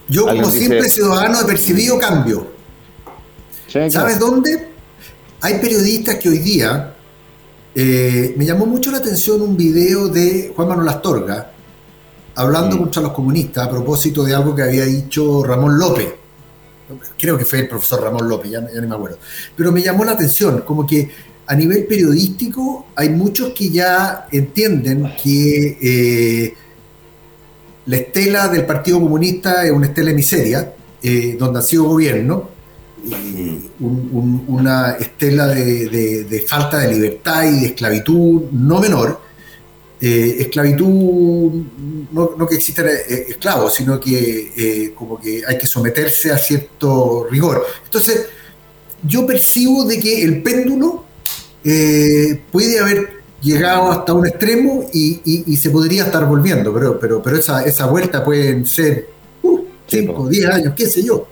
[0.10, 2.46] Yo como simple ciudadano he percibido cambio.
[3.68, 4.68] ¿Sabes dónde?
[5.40, 6.96] Hay periodistas que hoy día
[7.76, 11.52] eh, me llamó mucho la atención un video de Juan Manuel Astorga
[12.36, 12.80] hablando mm.
[12.80, 16.14] contra los comunistas a propósito de algo que había dicho Ramón López.
[17.18, 19.20] creo que fue el profesor Ramón López, ya, no me acuerdo,
[19.56, 21.10] pero me llamó la atención, como que
[21.46, 26.54] a nivel periodístico hay muchos que ya entienden que eh,
[27.86, 32.50] la estela del Partido Comunista es una estela de miseria, eh, donde ha sido gobierno,
[33.80, 39.22] una estela de, falta de libertad y de esclavitud no menor.
[40.02, 41.52] Eh, esclavitud,
[42.12, 47.28] no, que existan eh, esclavos, sino que eh, como que hay que someterse a cierto
[47.30, 47.66] rigor.
[47.84, 48.28] Entonces,
[49.04, 51.06] yo percibo de que el péndulo
[52.52, 57.64] puede haber llegado hasta un extremo y, se podría estar volviendo, pero, pero, pero esa,
[57.64, 59.08] esa vuelta pueden ser
[59.88, 61.28] 5, uh, 10 años, qué sé yo.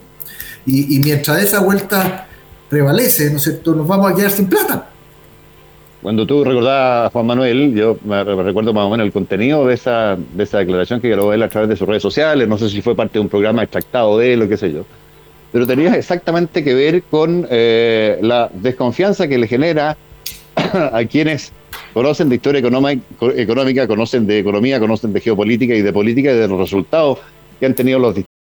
[0.70, 2.28] Y, mientras esa vuelta
[2.70, 4.90] prevalece, ¿no es cierto?, nos vamos a quedar sin plata.
[6.02, 9.76] Cuando tú recordabas a Juan Manuel, yo me recuerdo más o menos el contenido de
[9.76, 12.70] esa, de esa declaración que grabó él a través de sus redes sociales, no sé
[12.70, 14.86] si fue parte de un programa extractado de él o qué sé yo,
[15.54, 19.98] pero tenía exactamente que ver con eh, la desconfianza que le genera
[20.56, 21.54] a quienes
[21.94, 26.48] conocen de historia económica, conocen de economía, conocen de geopolítica y de política y de
[26.48, 27.20] los resultados
[27.60, 28.16] que han tenido los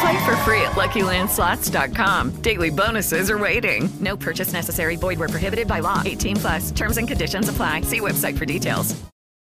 [0.00, 2.42] Play for free at LuckyLandSlots.com.
[2.42, 3.88] Daily bonuses are waiting.
[4.00, 4.96] No purchase necessary.
[4.96, 6.02] Void where prohibited by law.
[6.04, 6.70] 18 plus.
[6.72, 7.82] Terms and conditions apply.
[7.82, 8.94] See website for details.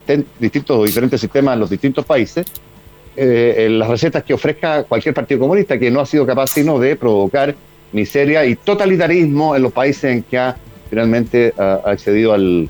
[0.07, 2.45] En distintos diferentes sistemas en los distintos países,
[3.17, 6.95] eh, las recetas que ofrezca cualquier partido comunista que no ha sido capaz sino de
[6.97, 7.55] provocar
[7.93, 10.57] miseria y totalitarismo en los países en que ha
[10.91, 12.69] finalmente ha accedido al,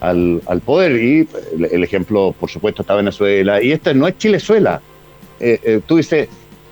[0.00, 0.92] al, poder.
[1.02, 1.28] Y
[1.70, 3.62] el, ejemplo, por supuesto, está Venezuela.
[3.62, 4.80] Y este no es Chilezuela.
[5.38, 6.28] Eh, eh, tú dices,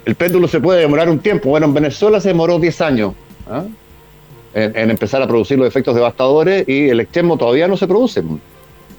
[0.09, 1.51] el péndulo se puede demorar un tiempo.
[1.51, 3.13] Bueno, en Venezuela se demoró 10 años
[3.47, 3.65] ¿ah?
[4.55, 8.23] en, empezar a producir los efectos devastadores y el extremo todavía no se produce,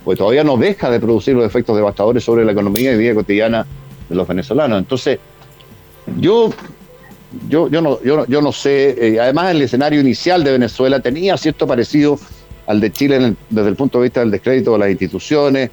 [0.04, 3.66] pues todavía no deja de producir los efectos devastadores sobre la economía y vida cotidiana
[4.08, 4.78] de los venezolanos.
[4.78, 5.18] Entonces,
[6.20, 6.52] yo,
[7.48, 11.38] yo, yo, no, yo, yo no sé, eh, además el escenario inicial de Venezuela tenía
[11.38, 12.20] cierto parecido
[12.68, 15.72] al de Chile desde el punto de vista del descrédito de las instituciones,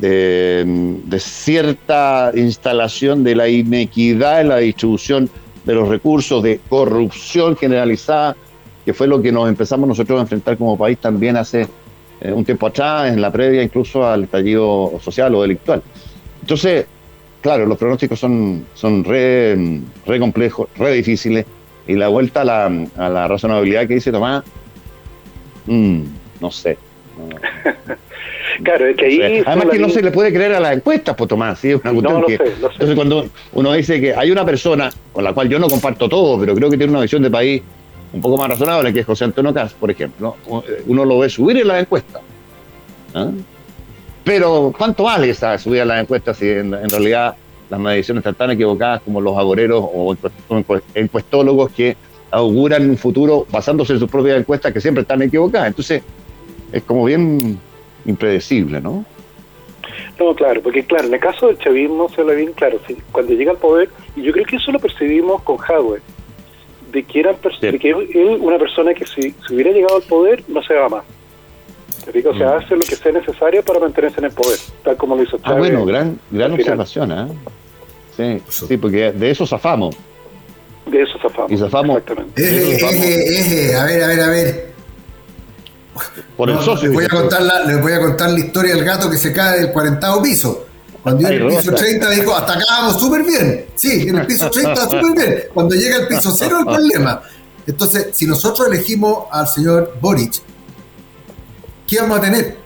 [0.00, 5.30] de, cierta instalación de la inequidad en la distribución
[5.64, 8.36] de los recursos, de corrupción generalizada,
[8.84, 11.66] que fue lo que nos empezamos nosotros a enfrentar como país también hace
[12.20, 15.82] eh, un tiempo atrás, en la previa incluso al estallido social o delictual.
[16.40, 16.86] Entonces,
[17.40, 21.46] claro, los pronósticos son, son re, re complejos, re difíciles,
[21.86, 24.44] y la vuelta a la, razonabilidad que dice Tomás,
[25.66, 26.02] mm,
[26.40, 26.76] no sé.
[28.62, 29.42] Claro, es que ahí.
[29.44, 31.58] Además, que no se le puede creer a las encuestas, pues Tomás.
[31.58, 31.74] ¿sí?
[31.74, 35.58] Una no, que, Entonces, cuando uno dice que hay una persona con la cual yo
[35.58, 37.62] no comparto todo, pero creo que tiene una visión de país
[38.12, 40.36] un poco más razonable, que es José Antonio Cas, por ejemplo,
[40.86, 42.22] uno lo ve subir en las encuestas.
[43.14, 43.30] ¿ah?
[44.22, 47.34] Pero, ¿cuánto vale esa subida en las encuestas si en, realidad
[47.68, 50.16] las mediciones están tan equivocadas como los agoreros o
[50.94, 51.96] encuestólogos que
[52.30, 55.68] auguran un futuro basándose en sus propias encuestas que siempre están equivocadas?
[55.68, 56.02] Entonces,
[56.72, 57.58] es como bien
[58.04, 59.04] impredecible, ¿no?
[60.18, 62.78] No, claro, porque claro, en el caso del chavismo se ve bien claro,
[63.10, 66.00] cuando llega al poder, y yo creo que eso lo percibimos con Hadwe,
[66.92, 70.74] de que, era que él, una persona que si, hubiera llegado al poder, no se
[70.74, 71.04] va más.
[72.06, 72.64] O sea, mm.
[72.64, 75.56] hace lo que sea necesario para mantenerse en el poder, tal como lo hizo Chávez.
[75.56, 77.28] Ah, bueno, gran, gran observación, ¿eh?
[78.16, 79.96] Sí, sí, porque de eso zafamos.
[80.86, 81.50] De eso zafamos.
[81.50, 81.98] Y zafamos.
[81.98, 83.74] Exactamente.
[83.74, 84.73] a ver, a ver, a ver.
[86.36, 86.88] Por el socio.
[86.88, 89.32] Les voy, a contar la, les voy a contar la historia del gato que se
[89.32, 90.66] cae del cuarentado piso.
[91.02, 93.66] Cuando llega el piso 30 dijo, hasta acá vamos súper bien.
[93.74, 95.42] Sí, en el piso 30 súper bien.
[95.52, 97.22] Cuando llega el piso cero el problema.
[97.66, 100.40] Entonces, si nosotros elegimos al señor Boric,
[101.86, 102.56] ¿qué vamos a tener?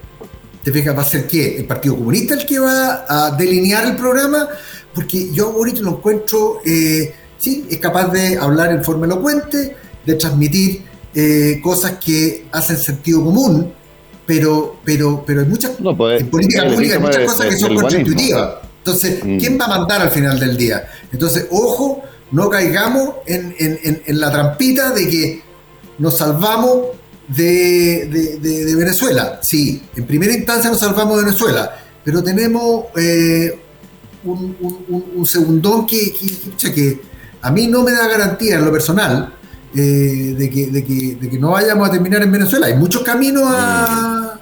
[0.63, 0.97] ¿Te fijas?
[0.97, 1.57] ¿Va a ser qué?
[1.57, 4.47] ¿El Partido Comunista el que va a delinear el programa?
[4.93, 9.75] Porque yo a Boric lo encuentro, eh, sí, es capaz de hablar en forma elocuente,
[10.05, 10.85] de transmitir
[11.19, 13.71] eh, cosas que hacen sentido común,
[14.25, 18.49] pero, pero, pero hay muchas pues, en política pública hay muchas cosas que son contraintuitivas.
[18.79, 19.37] Entonces, Mm.
[19.39, 20.87] ¿quién va a mandar al final del día?
[21.11, 25.41] Entonces, ojo, no caigamos en, en- en- en la trampita de que
[25.97, 26.73] nos salvamos
[27.27, 29.39] de, de- de- de Venezuela.
[29.41, 31.63] Sí, en primera instancia nos salvamos de Venezuela,
[32.03, 33.59] pero tenemos eh,
[34.23, 37.01] un, un- un- un segundón que, que- que
[37.41, 39.33] a mí no me da garantía en lo personal
[39.75, 42.67] eh, de, que, de, que, de que no vayamos a terminar en Venezuela.
[42.67, 44.39] Hay muchos caminos a,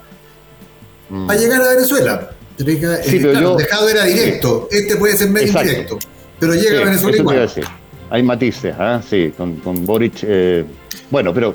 [1.30, 2.30] a llegar a Venezuela.
[2.58, 5.68] Sí, pero claro, yo- dejado era directo, este puede ser medio Exacto.
[5.70, 6.00] indirecto,
[6.40, 7.40] pero llega Sí, a Venezuela a igual.
[7.40, 7.63] decir.
[8.10, 9.02] Hay matices, ¿ah?
[9.08, 10.20] sí, con, con Boric.
[10.24, 10.66] eh,
[11.12, 11.54] bueno, pero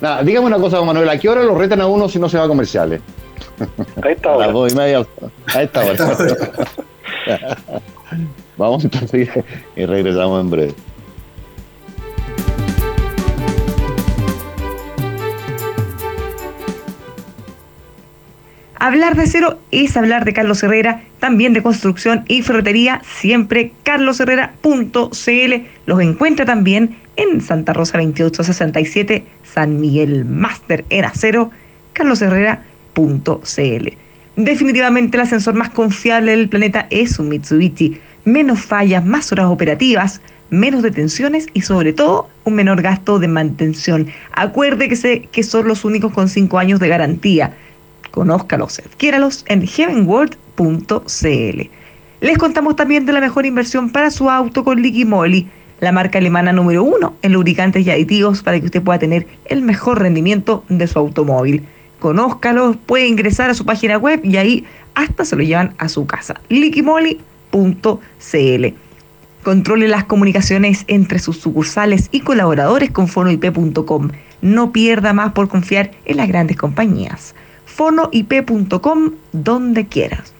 [0.00, 2.28] nada, dígame una cosa, don Manuel, ¿a qué hora lo retan a uno si no
[2.28, 3.00] se va a comerciales?
[4.02, 4.46] A esta A hora.
[4.46, 5.06] las dos y media,
[5.54, 6.16] a esta hora.
[8.56, 9.28] Vamos entonces
[9.76, 10.74] y regresamos en breve.
[18.82, 25.54] Hablar de cero es hablar de Carlos Herrera, también de construcción y ferretería, siempre carlosherrera.cl.
[25.86, 31.52] Los encuentra también en Santa Rosa 2867, San Miguel Máster en acero,
[31.92, 33.88] carlosherrera.cl.
[34.34, 38.00] Definitivamente el ascensor más confiable del planeta es un Mitsubishi.
[38.24, 44.08] Menos fallas, más horas operativas, menos detenciones y sobre todo un menor gasto de mantención.
[44.32, 47.52] Acuerde que, que son los únicos con 5 años de garantía.
[48.12, 51.70] Conózcalos, adquiéralos en heavenworld.cl.
[52.20, 55.04] Les contamos también de la mejor inversión para su auto con Liqui
[55.80, 59.62] la marca alemana número uno en lubricantes y aditivos para que usted pueda tener el
[59.62, 61.66] mejor rendimiento de su automóvil.
[61.98, 66.06] Conózcalos, puede ingresar a su página web y ahí hasta se lo llevan a su
[66.06, 66.40] casa.
[66.48, 68.66] liquimoly.cl.
[69.42, 74.10] Controle las comunicaciones entre sus sucursales y colaboradores con fonoip.com.
[74.40, 77.34] No pierda más por confiar en las grandes compañías.
[77.74, 80.32] fonoip.com donde quieras.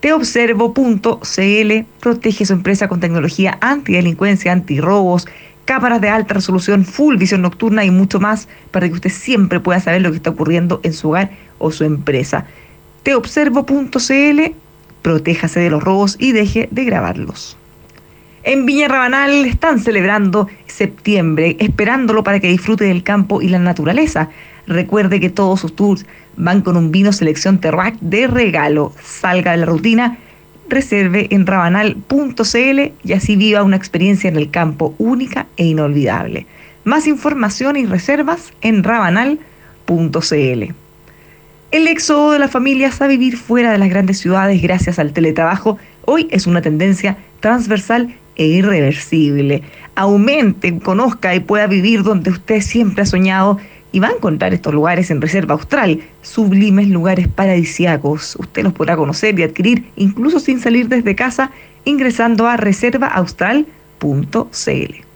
[0.00, 5.26] Teobservo.cl protege su empresa con tecnología antidelincuencia, antirrobos,
[5.64, 9.80] cámaras de alta resolución, full visión nocturna y mucho más para que usted siempre pueda
[9.80, 12.46] saber lo que está ocurriendo en su hogar o su empresa.
[13.02, 14.40] Teobservo.cl
[15.02, 17.56] protéjase de los robos y deje de grabarlos.
[18.44, 24.30] En Viña Rabanal están celebrando septiembre, esperándolo para que disfrute del campo y la naturaleza.
[24.68, 26.04] Recuerde que todos sus tours
[26.36, 28.92] van con un vino selección Terrac de regalo.
[29.02, 30.18] Salga de la rutina,
[30.68, 36.46] reserve en rabanal.cl y así viva una experiencia en el campo única e inolvidable.
[36.84, 40.74] Más información y reservas en rabanal.cl.
[41.70, 45.78] El éxodo de las familias a vivir fuera de las grandes ciudades gracias al teletrabajo
[46.04, 49.62] hoy es una tendencia transversal e irreversible.
[49.94, 53.58] Aumente, conozca y pueda vivir donde usted siempre ha soñado
[53.92, 58.36] y va a encontrar estos lugares en Reserva Austral, sublimes lugares paradisíacos.
[58.38, 61.50] Usted los podrá conocer y adquirir incluso sin salir desde casa
[61.84, 65.07] ingresando a reservaaustral.cl.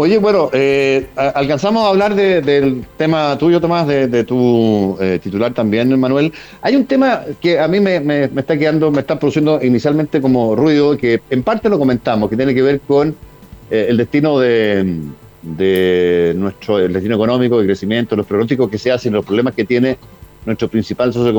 [0.00, 5.18] Oye, bueno, eh, alcanzamos a hablar de- del tema tuyo, Tomás, de, de tu eh,
[5.20, 6.32] titular también, Manuel.
[6.62, 10.20] Hay un tema que a mí me, me- me está quedando, me está produciendo inicialmente
[10.22, 13.08] como ruido, que en parte lo comentamos, que tiene que ver con
[13.72, 15.02] eh, el destino de,
[16.36, 19.98] nuestro, el destino económico, de crecimiento, los pronósticos que se hacen, los problemas que tiene
[20.46, 21.34] nuestro principal socio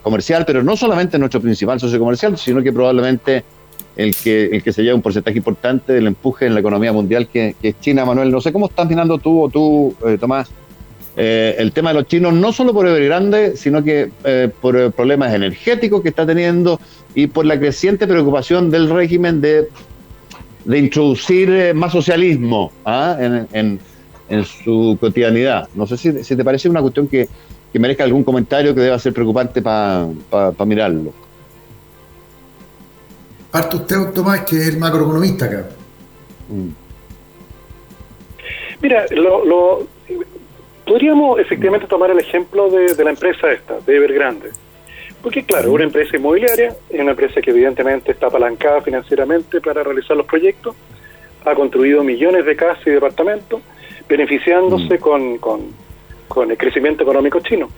[0.00, 3.42] comercial, pero no solamente nuestro principal socio comercial, sino que probablemente
[3.96, 7.28] el que, el que se lleva un porcentaje importante del empuje en la economía mundial,
[7.28, 8.30] que, es China, Manuel.
[8.30, 10.48] No sé cómo estás mirando tú o tú, eh, Tomás,
[11.16, 15.32] eh, el tema de los chinos, no solo por Evergrande, sino que eh, por problemas
[15.32, 16.78] energéticos que está teniendo
[17.14, 19.68] y por la creciente preocupación del régimen de,
[20.66, 23.16] de introducir eh, más socialismo ¿ah?
[23.18, 23.80] en, en-
[24.28, 25.68] en su cotidianidad.
[25.76, 27.28] No sé si, si te parece una cuestión que,
[27.72, 30.08] que merezca algún comentario que deba ser preocupante para
[30.66, 31.12] mirarlo.
[33.56, 35.64] Parte usted, Tomás, que es el macroeconomista acá.
[38.82, 39.86] Mira, lo, lo-
[40.84, 44.50] podríamos efectivamente tomar el ejemplo de, de la empresa esta, de Evergrande.
[45.22, 50.18] Porque claro, una empresa inmobiliaria, es una empresa que evidentemente está apalancada financieramente para realizar
[50.18, 50.76] los proyectos,
[51.46, 53.62] ha construido millones de casas y departamentos,
[54.06, 55.62] beneficiándose con, con,
[56.28, 57.70] con el crecimiento económico chino.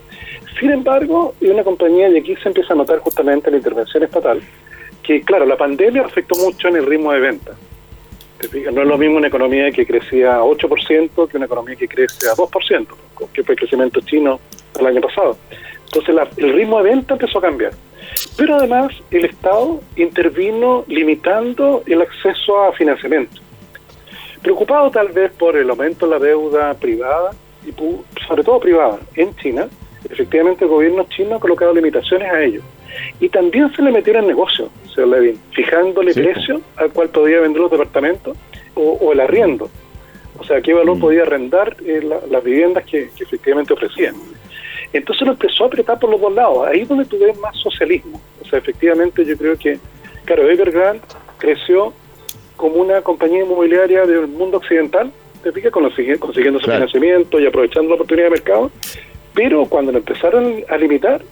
[0.58, 4.42] Sin embargo, es una compañía, y aquí se empieza a notar justamente la intervención estatal,
[5.08, 7.52] que claro, la pandemia afectó mucho en el ritmo de venta.
[8.70, 12.28] No es lo mismo una economía que crecía a 8% que una economía que crece
[12.28, 12.86] a 2%,
[13.32, 14.38] que fue el crecimiento chino
[14.78, 15.38] el año pasado.
[15.86, 17.72] Entonces la- el ritmo de venta empezó a cambiar.
[18.36, 23.40] Pero además el Estado intervino limitando el acceso a financiamiento.
[24.42, 27.30] Preocupado tal vez por el aumento de la deuda privada,
[27.66, 27.72] y
[28.26, 29.68] sobre todo privada, en China,
[30.10, 32.60] efectivamente el gobierno chino ha colocado limitaciones a ello.
[33.20, 37.62] Y también se le metieron en negocio, señor Levin, fijándole precio al cual podía vender
[37.62, 38.36] los departamentos
[38.74, 39.68] o, el arriendo.
[40.38, 41.00] O sea, qué valor mm.
[41.00, 44.14] podía arrendar eh, las viviendas que, efectivamente ofrecían.
[44.92, 46.66] Entonces lo empezó a apretar por los dos lados.
[46.66, 48.20] Ahí es donde tuve más socialismo.
[48.40, 49.78] O sea, efectivamente yo creo que,
[50.24, 51.02] claro, Evergrande
[51.38, 51.92] creció
[52.56, 55.12] como una compañía inmobiliaria del mundo occidental,
[55.42, 58.70] te pica consiguiendo, consiguiendo su financiamiento y aprovechando la oportunidad de mercado,
[59.34, 61.22] pero cuando lo empezaron a limitar,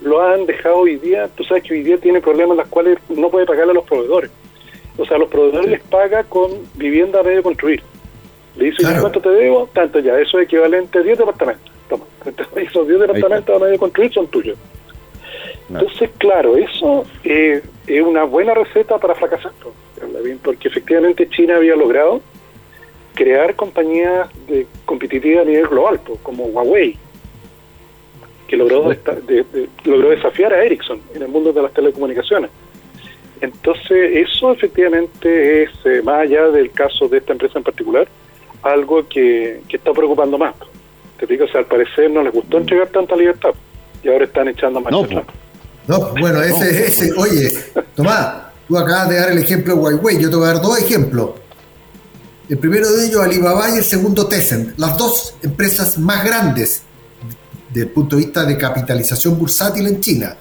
[0.00, 3.30] lo han dejado hoy día, tú sabes que hoy día tiene problemas los cuales no
[3.30, 4.30] puede pagarle a los proveedores.
[4.96, 7.82] O sea, a los proveedores les paga con vivienda a medio construir.
[8.56, 9.68] Le dice, ¿cuánto te debo?
[9.72, 11.72] Tanto ya, eso es equivalente a 10 departamentos.
[11.88, 12.04] Toma,
[12.56, 14.58] esos 10 departamentos a medio construir son tuyos.
[15.68, 19.52] Entonces, claro, eso eh, es una buena receta para fracasar,
[20.42, 22.22] porque efectivamente China había logrado
[23.14, 26.96] crear compañías de competitivas a nivel global, como Huawei,
[28.48, 28.90] que logró,
[29.84, 32.50] logró desafiar a Ericsson en el mundo de las telecomunicaciones.
[33.40, 38.08] Entonces, eso efectivamente es, eh, más allá del caso de esta empresa en particular,
[38.62, 40.54] algo que, está preocupando más.
[41.20, 42.60] Te digo, o sea, al parecer no les gustó mm.
[42.60, 43.50] entregar tanta libertad
[44.02, 45.06] y ahora están echando más no,
[45.86, 47.50] no, bueno, ese, ese, oye,
[47.96, 50.78] Tomás, tú acabas de dar el ejemplo de Huawei, yo te voy a dar dos
[50.78, 51.30] ejemplos.
[52.48, 54.78] El primero de ellos, Alibaba, y el segundo, Tencent.
[54.78, 56.82] Las dos empresas más grandes
[57.68, 60.36] desde el punto de vista de capitalización bursátil en China.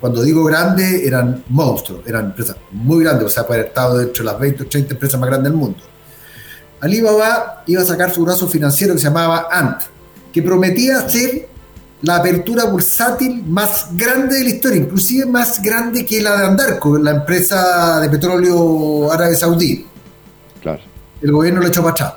[0.00, 4.24] Cuando digo grande, eran monstruos, eran empresas muy grandes, o sea, puede haber estado dentro
[4.24, 5.78] de las 20 o 30 empresas más grandes del mundo.
[6.80, 9.82] Alibaba iba a sacar su brazo financiero que se llamaba Ant,
[10.32, 11.48] que prometía ser
[12.02, 16.96] la apertura bursátil más grande de la historia, inclusive más grande que la de Andarco,
[16.96, 19.86] la empresa de petróleo árabe saudí.
[20.62, 20.80] Claro.
[21.20, 22.14] El gobierno lo echó para atrás.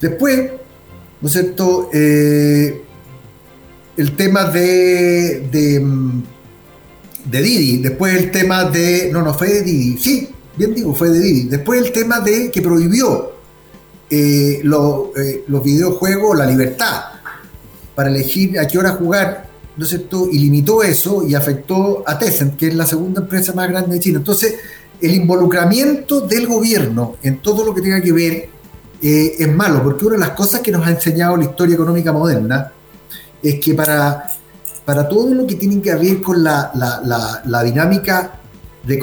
[0.00, 0.52] Después,
[1.20, 1.90] ¿no es cierto?
[1.92, 2.82] Eh,
[3.96, 6.22] el tema de, de, mm,
[7.24, 11.10] de, Didi, después el tema de, no, no fue de Didi, sí, bien digo, fue
[11.10, 13.32] de Didi, después el tema de que prohibió
[14.10, 17.02] eh, eh, los videojuegos, la libertad
[17.94, 20.28] para elegir a qué hora jugar, ¿no es cierto?
[20.30, 24.00] Y limitó eso y afectó a Tencent, que es la segunda empresa más grande de
[24.00, 24.18] China.
[24.18, 24.56] Entonces,
[25.00, 28.48] el involucramiento del gobierno en todo lo que tenga que ver
[29.08, 32.12] eh, es malo, porque una de las cosas que nos ha enseñado la historia económica
[32.12, 32.72] moderna
[33.42, 34.26] es que para,
[34.84, 38.40] para todo lo que tiene que ver con la, dinámica
[38.84, 38.96] de,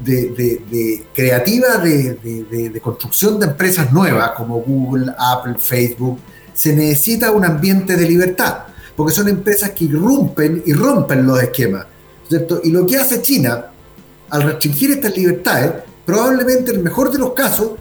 [0.00, 6.18] de, creativa de, construcción de empresas nuevas como Google, Apple, Facebook,
[6.54, 8.58] se necesita un ambiente de libertad,
[8.96, 11.86] porque son empresas que irrumpen y rompen los esquemas.
[12.28, 12.60] ¿cierto?
[12.62, 13.66] Y lo que hace China
[14.30, 15.72] al restringir estas libertades,
[16.06, 17.72] probablemente en el mejor de los casos,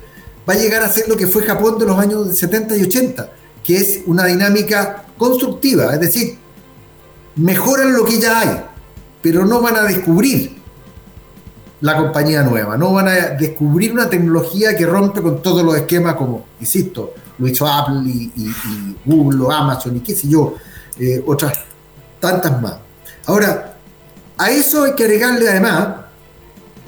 [0.50, 3.30] va a llegar a ser lo que fue Japón de los años 70 y 80,
[3.64, 6.39] que es una dinámica constructiva, es decir,
[7.36, 8.66] mejoran lo que ya hay,
[9.22, 10.58] pero no van a descubrir
[11.82, 16.16] la compañía nueva, no van a descubrir una tecnología que rompe con todos los esquemas
[16.16, 18.52] como, insisto, lo hizo Apple y,
[19.06, 20.56] Google o Amazon y qué sé yo,
[20.97, 21.54] eh, otras
[22.20, 22.76] tantas más.
[23.28, 23.78] Ahora,
[24.38, 25.89] a eso hay que agregarle además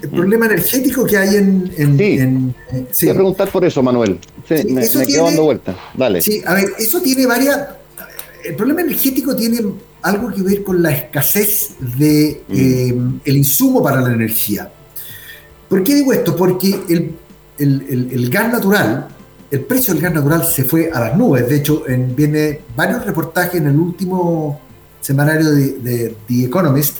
[0.02, 1.72] el problema energético que hay en...
[1.76, 2.18] en, sí.
[2.18, 4.18] en eh, a preguntar por eso, Manuel.
[4.50, 5.76] me, quedo dando vueltas.
[5.94, 6.20] Dale.
[6.20, 7.68] Sí, a ver, eso tiene varias...
[8.44, 9.60] El problema energético tiene
[10.02, 12.52] algo que ver con la escasez de mm.
[12.52, 14.70] eh, el insumo para la energía.
[15.68, 16.34] ¿Por qué digo esto?
[16.34, 17.14] Porque el,
[17.58, 19.06] el, gas natural,
[19.52, 21.48] el precio del gas natural se fue a las nubes.
[21.48, 24.60] De hecho, en, viene varios reportajes en el último
[25.00, 26.98] semanario de, de The Economist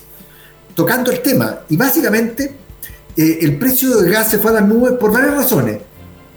[0.77, 1.63] tocando el tema.
[1.69, 2.63] Y básicamente
[3.17, 5.81] eh, el precio del gas se fue a las nubes por varias razones.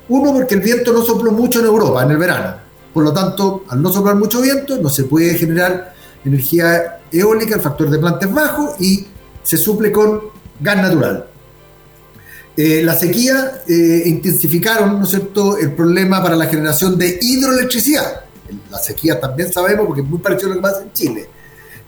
[0.08, 2.58] Uno, porque el viento no sopló mucho en Europa en el verano.
[2.94, 7.62] Por lo tanto, al no soplar mucho viento, no se puede generar energía eólica, el
[7.62, 9.06] factor de planta es bajo y
[9.44, 10.22] se suple con
[10.60, 11.26] gas natural.
[12.58, 18.22] Eh, la sequía eh, intensificaron, ¿no es el problema para la generación de hidroelectricidad.
[18.72, 21.30] La sequía también sabemos porque es muy parecido a lo que pasa en Chile,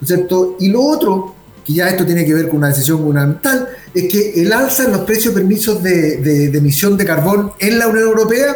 [0.02, 0.24] ¿no es?
[0.60, 1.36] Y lo otro
[1.68, 4.94] que ya esto tiene que ver con una decisión gubernamental, es que el alza en
[4.94, 8.56] los precios de permisos de, emisión de carbón en la Unión Europea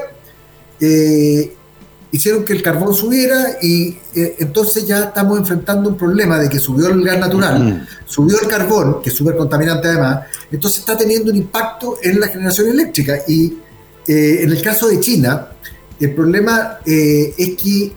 [0.80, 1.54] eh,
[2.10, 6.58] hicieron que el carbón subiera y eh, entonces ya estamos enfrentando un problema de que
[6.58, 11.32] subió el gas natural, subió el carbón, que es súper contaminante además, entonces está teniendo
[11.32, 13.18] un impacto en la generación eléctrica.
[13.28, 13.58] Y
[14.08, 15.48] eh, en el caso de China,
[16.00, 17.92] el problema es que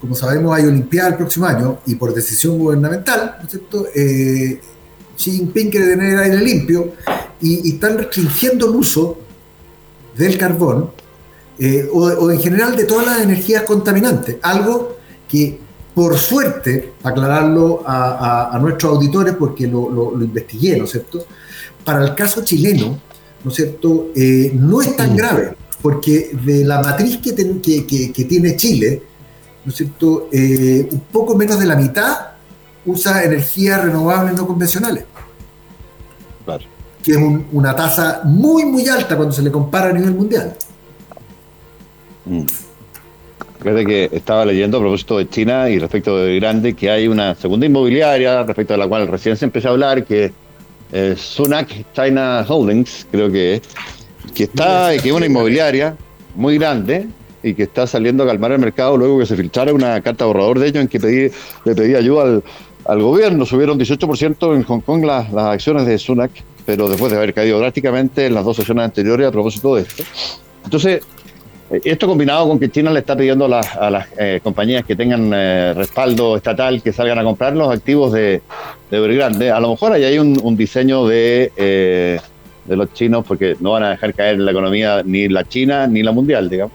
[0.00, 3.86] como sabemos, hay Olimpiada el próximo año y por decisión gubernamental, ¿no es cierto?
[3.94, 4.60] Eh,
[5.16, 6.94] Xi Jinping quiere tener aire limpio
[7.40, 9.18] y, están restringiendo el uso
[10.16, 10.90] del carbón
[11.58, 14.96] eh, o, en general de todas las energías contaminantes, algo
[15.28, 15.58] que
[15.94, 21.26] por suerte, aclararlo a, nuestros auditores porque lo, investigué, ¿no es cierto?
[21.84, 22.98] Para el caso chileno,
[23.44, 24.10] ¿no es cierto?
[24.14, 27.34] Eh, no es tan grave, porque de la matriz que,
[28.14, 29.02] que, tiene Chile,
[29.64, 30.28] ¿no es cierto?
[30.32, 32.30] Eh, un poco menos de la mitad
[32.86, 35.04] usa energías renovables no convencionales.
[36.44, 36.64] Claro.
[37.02, 37.18] Que es
[37.52, 40.54] una tasa muy, muy alta cuando se le compara a nivel mundial.
[42.24, 42.44] Mm.
[43.60, 47.34] Fíjate que estaba leyendo a propósito de China y respecto de Grande que hay una
[47.34, 50.32] segunda inmobiliaria respecto a la cual recién se empezó a hablar, que
[50.90, 53.62] es Sunac China Holdings, creo que es,
[54.34, 55.94] que está, que es una inmobiliaria
[56.34, 57.06] muy grande
[57.42, 60.58] y que está saliendo a calmar el mercado luego que se filtrara una carta borrador
[60.58, 61.32] de ellos en que
[61.64, 62.42] le pedía ayuda
[62.84, 63.46] al, gobierno.
[63.46, 66.30] Subieron 18% en Hong Kong las, acciones de Sunac,
[66.66, 70.02] pero después de haber caído drásticamente en las dos sesiones anteriores a propósito de esto.
[70.64, 71.02] Entonces,
[71.84, 75.72] esto combinado con que China le está pidiendo a las, eh, compañías que tengan eh,
[75.74, 78.42] respaldo estatal que salgan a comprar los activos de,
[78.90, 82.18] de Evergrande, a lo mejor ahí hay un, diseño de, eh,
[82.64, 86.02] de los chinos porque no van a dejar caer la economía ni la china ni
[86.02, 86.72] la mundial, digamos.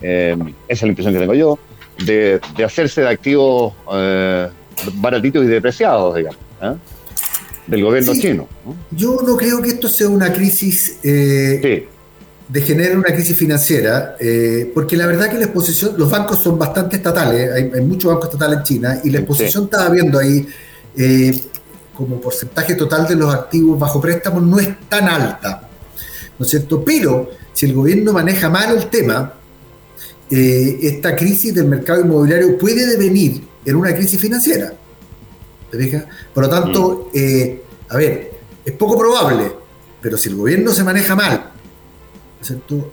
[0.00, 1.58] Esa es la impresión que tengo yo,
[2.04, 3.74] de, hacerse de activos
[4.94, 6.38] baratitos y depreciados, digamos,
[7.66, 8.48] del gobierno chino.
[8.90, 10.98] Yo no creo que esto sea una crisis...
[11.02, 11.86] Sí
[12.48, 16.58] de generar una crisis financiera, eh, porque la verdad que la exposición, los bancos son
[16.58, 20.46] bastante estatales, hay, muchos bancos estatales en China, y la exposición estaba viendo ahí
[20.96, 21.40] eh,
[21.94, 25.68] como porcentaje total de los activos bajo préstamo no es tan alta,
[26.38, 26.84] ¿no es cierto?
[26.84, 29.32] Pero si el gobierno maneja mal el tema,
[30.30, 34.72] eh, esta crisis del mercado inmobiliario puede devenir en una crisis financiera.
[35.70, 36.04] ¿Te fijas?
[36.32, 37.92] Por lo tanto, mm.
[37.92, 38.30] a ver,
[38.64, 39.52] es poco probable,
[40.00, 41.52] pero si el gobierno se maneja mal,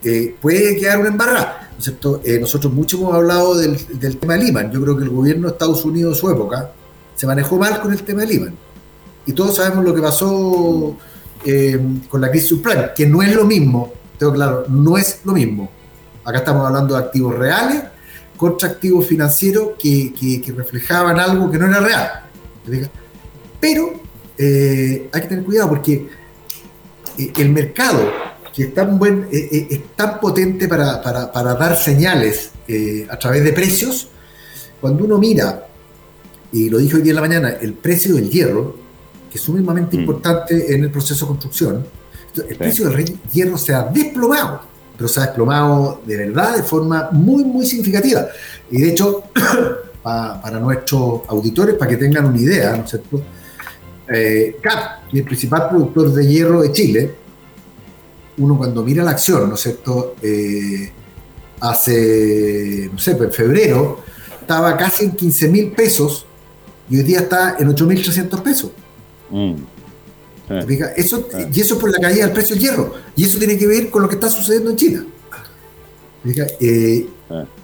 [0.04, 1.72] eh, puede quedar una embarrada.
[2.24, 3.78] Eh, nosotros mucho hemos hablado del,
[4.18, 4.72] tema de Lehman.
[4.72, 6.72] Yo creo que el gobierno de Estados Unidos de su época
[7.16, 8.56] se manejó mal con el tema de Lehman.
[9.26, 10.98] Y todos sabemos lo que pasó
[11.46, 11.80] eh,
[12.10, 15.70] con la crisis subprime, que no es lo mismo, tengo claro, no es lo mismo.
[16.24, 17.84] Acá estamos hablando de activos reales
[18.38, 22.10] contra activos financieros que, reflejaban algo que no era real.
[23.60, 23.94] Pero
[24.38, 26.10] hay que tener cuidado porque
[27.18, 28.12] el mercado
[28.54, 33.44] que es tan, buen, eh, eh, es tan potente para, dar señales eh, a través
[33.44, 34.08] de precios,
[34.80, 35.68] cuando uno mira,
[36.52, 38.76] y lo dije hoy día en la mañana, el precio del hierro,
[39.32, 40.00] que es sumamente mm.
[40.02, 41.88] importante en el proceso de construcción,
[42.48, 44.62] el precio del hierro se ha desplomado,
[44.96, 48.28] pero se ha desplomado de verdad de forma muy, muy significativa.
[48.70, 49.24] Y de hecho,
[50.04, 53.22] para nuestros auditores, para que tengan una idea, ¿no es cierto?
[54.62, 57.16] CAP, el principal productor de hierro de Chile,
[58.38, 60.16] uno cuando mira la acción, ¿no es cierto?
[60.22, 60.92] Eh,
[61.60, 64.00] hace, no sé, pues, en febrero
[64.42, 66.26] estaba casi en 15 mil pesos
[66.90, 68.72] y hoy día está en 8 mil 300 pesos.
[69.30, 69.54] Mm.
[70.96, 72.94] Eso, Y eso por la caída del precio del hierro.
[73.16, 75.06] Y eso tiene que ver con lo que está sucediendo en China.
[76.60, 77.08] Eh,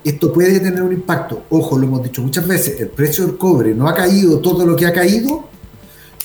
[0.03, 1.43] esto puede tener un impacto.
[1.49, 4.75] Ojo, lo hemos dicho muchas veces, el precio del cobre no ha caído todo lo
[4.75, 5.47] que ha caído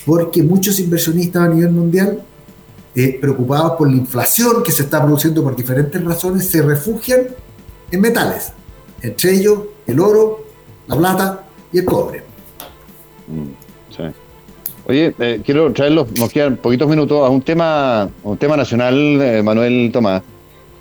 [0.06, 2.22] porque muchos inversionistas a nivel mundial
[2.94, 7.26] eh, preocupados por la inflación que se está produciendo por diferentes razones, se refugian
[7.90, 8.52] en metales,
[9.02, 10.44] entre ellos el oro,
[10.86, 12.22] la plata y el cobre.
[13.26, 14.04] Mm,
[14.86, 19.42] Oye, eh, quiero traerlos, nos quedan poquitos minutos, a un tema, un tema nacional, eh,
[19.42, 20.22] Manuel Tomás,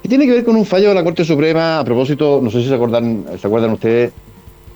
[0.02, 2.62] que tiene que ver con un fallo de la Corte Suprema a propósito, no sé
[2.62, 4.12] si se acuerdan, se acuerdan ustedes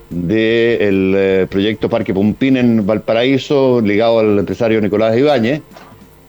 [0.10, 5.62] del proyecto Parque Pumpín en Valparaíso, ligado al empresario Nicolás Ibáñez,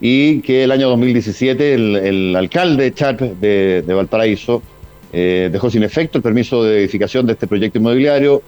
[0.01, 4.61] y que el año 2017 el, alcalde Charp de, Valparaíso
[5.11, 8.41] eh, dejó sin efecto el permiso de edificación de este proyecto inmobiliario,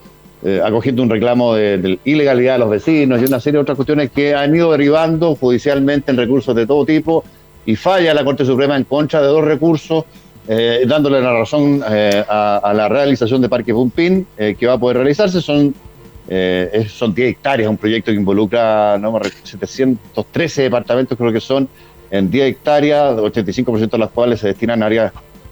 [0.44, 4.12] eh, acogiendo un reclamo de, ilegalidad de los vecinos y una serie de otras cuestiones
[4.12, 7.24] que han ido derivando judicialmente en recursos de todo tipo
[7.66, 10.06] y falla la Corte Suprema en contra de dos recursos,
[10.48, 14.98] eh, dándole la razón a, a, la realización de Parque Pumpín, que va a poder
[14.98, 15.42] realizarse.
[15.42, 15.74] Son
[16.34, 21.68] eh, son 10 hectáreas, un proyecto que involucra no, 713 departamentos, creo que son,
[22.10, 25.12] en 10 hectáreas, 85% de las cuales se destinan a áreas,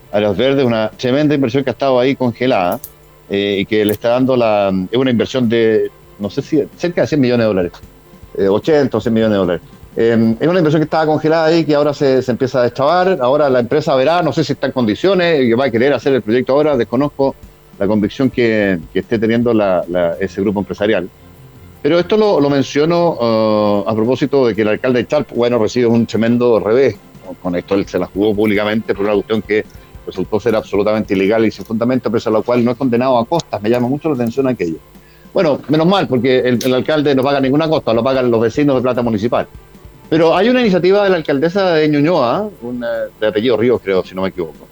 [0.10, 2.80] áreas verdes, una tremenda inversión que ha estado ahí congelada
[3.30, 4.72] eh, que le está dando la.
[4.92, 7.72] Es una inversión de, no sé si, cerca de 100 millones de dólares,
[8.38, 9.62] 80 o 100 millones de dólares.
[9.96, 13.18] Em, es una inversión que estaba congelada ahí, que ahora se, se empieza a destrabar.
[13.22, 16.14] Ahora la empresa verá, no sé si está en condiciones, que va a querer hacer
[16.14, 17.36] el proyecto ahora, desconozco
[17.78, 19.54] la convicción que, que esté teniendo
[20.20, 21.10] ese grupo empresarial.
[21.82, 25.58] Pero esto lo, lo menciono eh, a propósito de que el alcalde de Chalp, bueno,
[25.58, 26.98] recibe un tremendo revés.
[27.42, 29.64] Con esto él se la jugó públicamente por una cuestión que
[30.10, 33.26] resultó ser absolutamente ilegal y sin fundamento, pero a la cual no es condenado a
[33.26, 33.62] costas.
[33.62, 34.78] Me llama mucho la atención aquello.
[35.34, 38.82] Bueno, menos mal, porque el, alcalde no paga ninguna costa, lo pagan los vecinos de
[38.82, 39.48] plata municipal.
[40.10, 42.90] Pero hay una iniciativa de la alcaldesa de Ñuñoa, una,
[43.20, 44.68] de apellido Ríos, creo, si no me equivoco,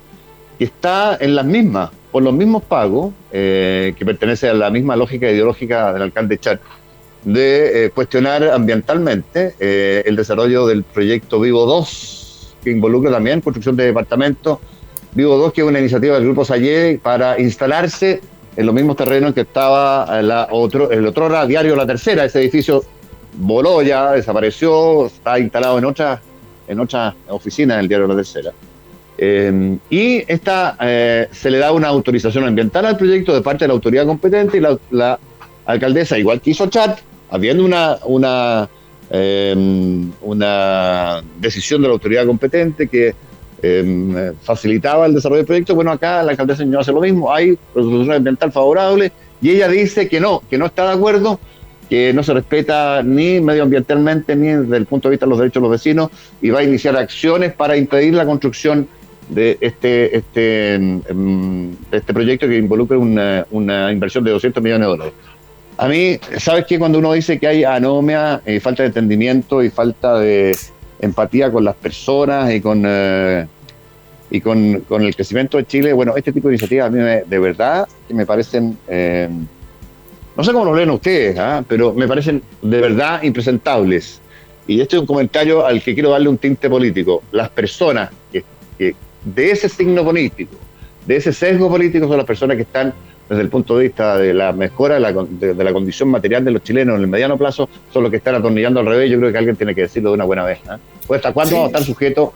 [0.57, 4.95] que está en las mismas, por los mismos pagos, eh, que pertenece a la misma
[4.95, 6.59] lógica ideológica del alcalde Chat,
[7.23, 13.75] de eh, cuestionar ambientalmente eh, el desarrollo del proyecto Vivo 2, que involucra también construcción
[13.75, 14.59] de departamentos.
[15.17, 18.21] Vivo 2, que es una iniciativa del Grupo Sayé para instalarse
[18.55, 22.23] en los mismos terrenos en que estaba la otro, el otro diario La Tercera.
[22.23, 22.83] Ese edificio
[23.33, 26.21] voló ya, desapareció, está instalado en otra,
[26.67, 28.51] en otra oficina del diario La Tercera.
[29.17, 33.69] Eh, y esta eh, se le da una autorización ambiental al proyecto de parte de
[33.69, 35.17] la autoridad competente y la, la
[35.65, 36.99] alcaldesa, igual que hizo Chat,
[37.31, 38.69] habiendo una, una,
[39.09, 39.55] eh,
[40.21, 43.15] una decisión de la autoridad competente que
[43.61, 47.57] eh, facilitaba el desarrollo del proyecto, bueno, acá la alcaldesa no hace lo mismo, hay
[47.73, 51.39] resolución ambiental favorable y ella dice que no, que no está de acuerdo,
[51.89, 55.61] que no se respeta ni medioambientalmente ni desde el punto de vista de los derechos
[55.61, 58.87] de los vecinos y va a iniciar acciones para impedir la construcción
[59.29, 64.85] de este, este, mm, de este proyecto que involucra una, una inversión de 200 millones
[64.85, 65.13] de dólares.
[65.77, 66.79] A mí, ¿sabes qué?
[66.79, 70.57] Cuando uno dice que hay anomia, eh, falta de entendimiento y falta de
[70.99, 73.45] empatía con las personas y con, eh,
[74.29, 77.39] y con, el crecimiento de Chile, bueno, este tipo de iniciativas a mí me- de
[77.39, 79.29] verdad me parecen, eh,
[80.35, 81.63] no sé cómo lo leen ustedes, ¿ah?
[81.67, 84.21] pero me parecen de verdad impresentables.
[84.67, 87.23] Y este es un comentario al que quiero darle un tinte político.
[87.31, 88.43] Las personas que
[89.23, 90.55] de ese signo político,
[91.05, 92.93] de ese sesgo político, son las personas que están
[93.29, 96.09] desde el punto de vista de la mejora de la, con- de, de la condición
[96.09, 99.09] material de los chilenos en el mediano plazo, son los que están atornillando al revés.
[99.11, 100.59] Yo creo que alguien tiene que decirlo de una buena vez.
[100.69, 100.77] ¿ah?
[101.05, 101.55] Pues hasta cuándo Sí.
[101.55, 102.29] vamos a estar sujetos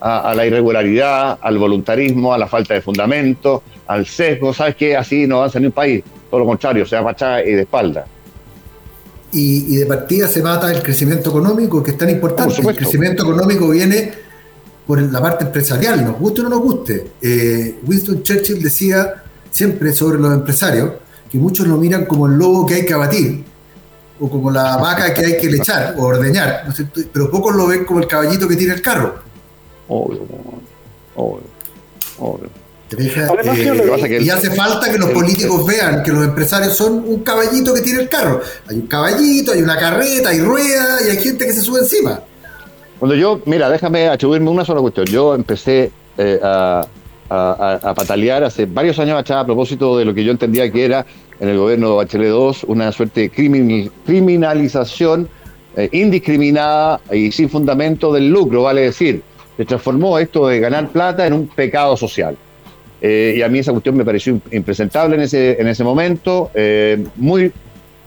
[0.00, 4.54] a, a la irregularidad, al voluntarismo, a la falta de fundamento, al sesgo.
[4.54, 4.96] ¿Sabes qué?
[4.96, 6.02] Así no avanza ni un país.
[6.30, 8.06] Todo lo contrario, se atrás y de espalda.
[9.32, 12.60] y, y de partida se mata el crecimiento económico, que es tan Por importante.
[12.60, 14.12] El crecimiento económico viene
[14.86, 17.06] por la parte empresarial, nos guste o no nos guste.
[17.20, 20.92] Eh, Winston Churchill decía siempre sobre los empresarios
[21.30, 23.44] que muchos lo miran como el lobo que hay que abatir,
[24.20, 27.00] o como la vaca que hay que lechar o ordeñar, ¿no es cierto?
[27.12, 29.14] pero pocos lo ven como el caballito que tiene el carro.
[29.88, 30.22] Obvio,
[31.14, 31.42] obvio,
[32.18, 32.48] obvio.
[32.96, 36.02] Eh, yo lo que pasa que el- y hace falta que los el- políticos vean
[36.02, 38.40] que los empresarios son un caballito que tiene el carro.
[38.66, 42.20] Hay un caballito, hay una carreta, hay ruedas y hay gente que se sube encima.
[42.98, 45.04] Cuando yo, mira, déjame atribuirme una sola cuestión.
[45.06, 46.86] Yo empecé eh, a,
[47.30, 50.70] a- a- a patalear hace varios años atrás a propósito de lo que yo entendía
[50.70, 51.04] que era
[51.40, 55.28] en el gobierno de Bachelet II una suerte de crimin- criminalización
[55.76, 59.22] eh, indiscriminada y sin fundamento del lucro, vale decir,
[59.56, 62.36] se transformó esto de ganar plata en un pecado social.
[63.00, 66.50] Eh, y a mí esa cuestión me pareció imp- impresentable en ese, en ese momento,
[66.54, 67.52] eh, muy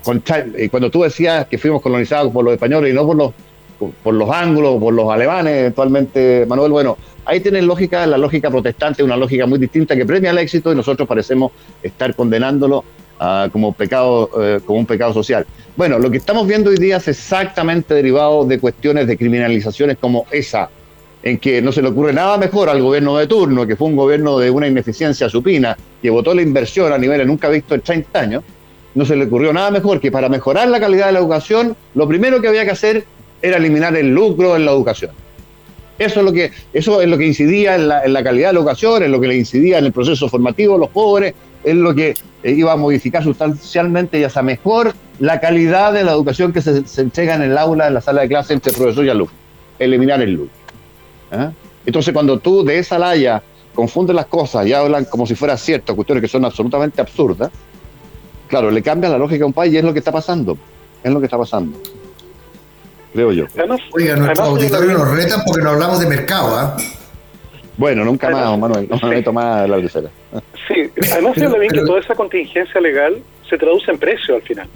[0.04, 3.32] cuando tú decías que fuimos colonizados por los españoles y no por los
[4.04, 9.04] por los ángulos, por los alemanes, eventualmente, Manuel, bueno, ahí tienen lógica, la lógica protestante,
[9.04, 11.52] una lógica muy distinta que premia el éxito y nosotros parecemos
[11.82, 12.84] estar condenándolo
[13.20, 15.46] ah, como pecado, eh, como un pecado social.
[15.76, 20.26] Bueno, lo que estamos viendo hoy día es exactamente derivado de cuestiones de criminalizaciones como
[20.32, 20.70] esa,
[21.24, 23.96] en que no se le ocurre nada mejor al gobierno de turno, que fue un
[23.96, 28.20] gobierno de una ineficiencia supina, que votó la inversión a niveles nunca visto en 30
[28.20, 28.44] años,
[28.94, 32.08] no se le ocurrió nada mejor que para mejorar la calidad de la educación, lo
[32.08, 33.06] primero que había que hacer
[33.42, 35.12] era eliminar el lucro en la educación.
[35.98, 38.54] Eso es lo que, eso es lo que incidía en la, en la calidad de
[38.54, 41.34] la educación, en lo que le incidía en el proceso formativo de los pobres,
[41.64, 46.12] es lo que eh, iba a modificar sustancialmente y hasta mejor la calidad de la
[46.12, 49.06] educación que se, se entrega en el aula, en la sala de clase entre profesor
[49.06, 49.34] y alumno.
[49.78, 50.56] Eliminar el lucro.
[51.32, 51.52] ¿Ah?
[51.86, 53.42] Entonces, cuando tú de esa laya
[53.74, 57.52] confundes las cosas y hablan como si fuera cierto, cuestiones que son absolutamente absurdas,
[58.48, 60.58] claro, le cambia la lógica a un país y es lo que está pasando.
[61.04, 61.80] Es lo que está pasando.
[63.14, 63.46] Creo yo.
[63.58, 66.78] Además, Oiga, nuestros además, auditores nos retan porque no hablamos de mercado, ¿ah?
[67.78, 68.88] Bueno, nunca más, Manuel.
[68.90, 70.10] No me meto más a la tercera.
[70.68, 73.98] Sí, además Pero- se habla bien pero- que toda esa contingencia legal se traduce en
[73.98, 74.68] precio al final.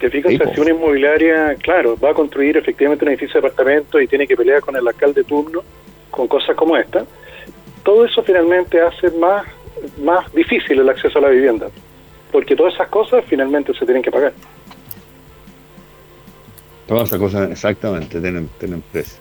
[0.00, 0.54] Te fijas, Sí, O sea, po.
[0.54, 4.36] si una inmobiliaria, claro, va a construir efectivamente un edificio de apartamentos y tiene que
[4.36, 5.62] pelear con el alcalde de turno
[6.10, 7.04] con cosas como esta,
[7.84, 9.44] todo eso finalmente hace más,
[10.02, 11.68] más difícil el acceso a la vivienda.
[12.32, 14.32] Porque todas esas cosas finalmente se tienen que pagar.
[16.86, 19.14] Todas esas cosas, exactamente, tienen, tienen precio.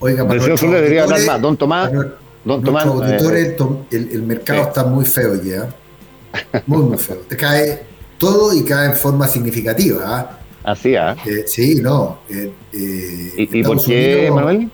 [0.00, 1.40] Oiga, El para señor nuestros Soler debería hablar más.
[1.42, 1.92] Don Tomás,
[2.44, 2.84] Don Tomás.
[2.86, 3.54] eh, auditores,
[3.90, 4.68] el, el mercado sí.
[4.68, 5.68] está muy feo ya.
[6.66, 7.16] Muy, muy feo.
[7.28, 7.82] Te cae
[8.18, 10.00] todo y cae en forma significativa.
[10.04, 10.38] ¿ah?
[10.64, 11.16] Así, ¿ah?
[11.26, 12.18] Eh, sí, no.
[12.28, 14.70] eh, ¿Y, y por qué, Unidos- Manuel?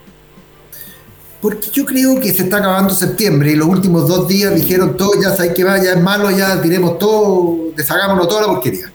[1.40, 5.10] Porque yo creo que se está acabando septiembre y los últimos dos días dijeron todo,
[5.22, 8.90] ya sabes que va, ya es malo, ya tiremos todo, deshagámonos toda la porquería.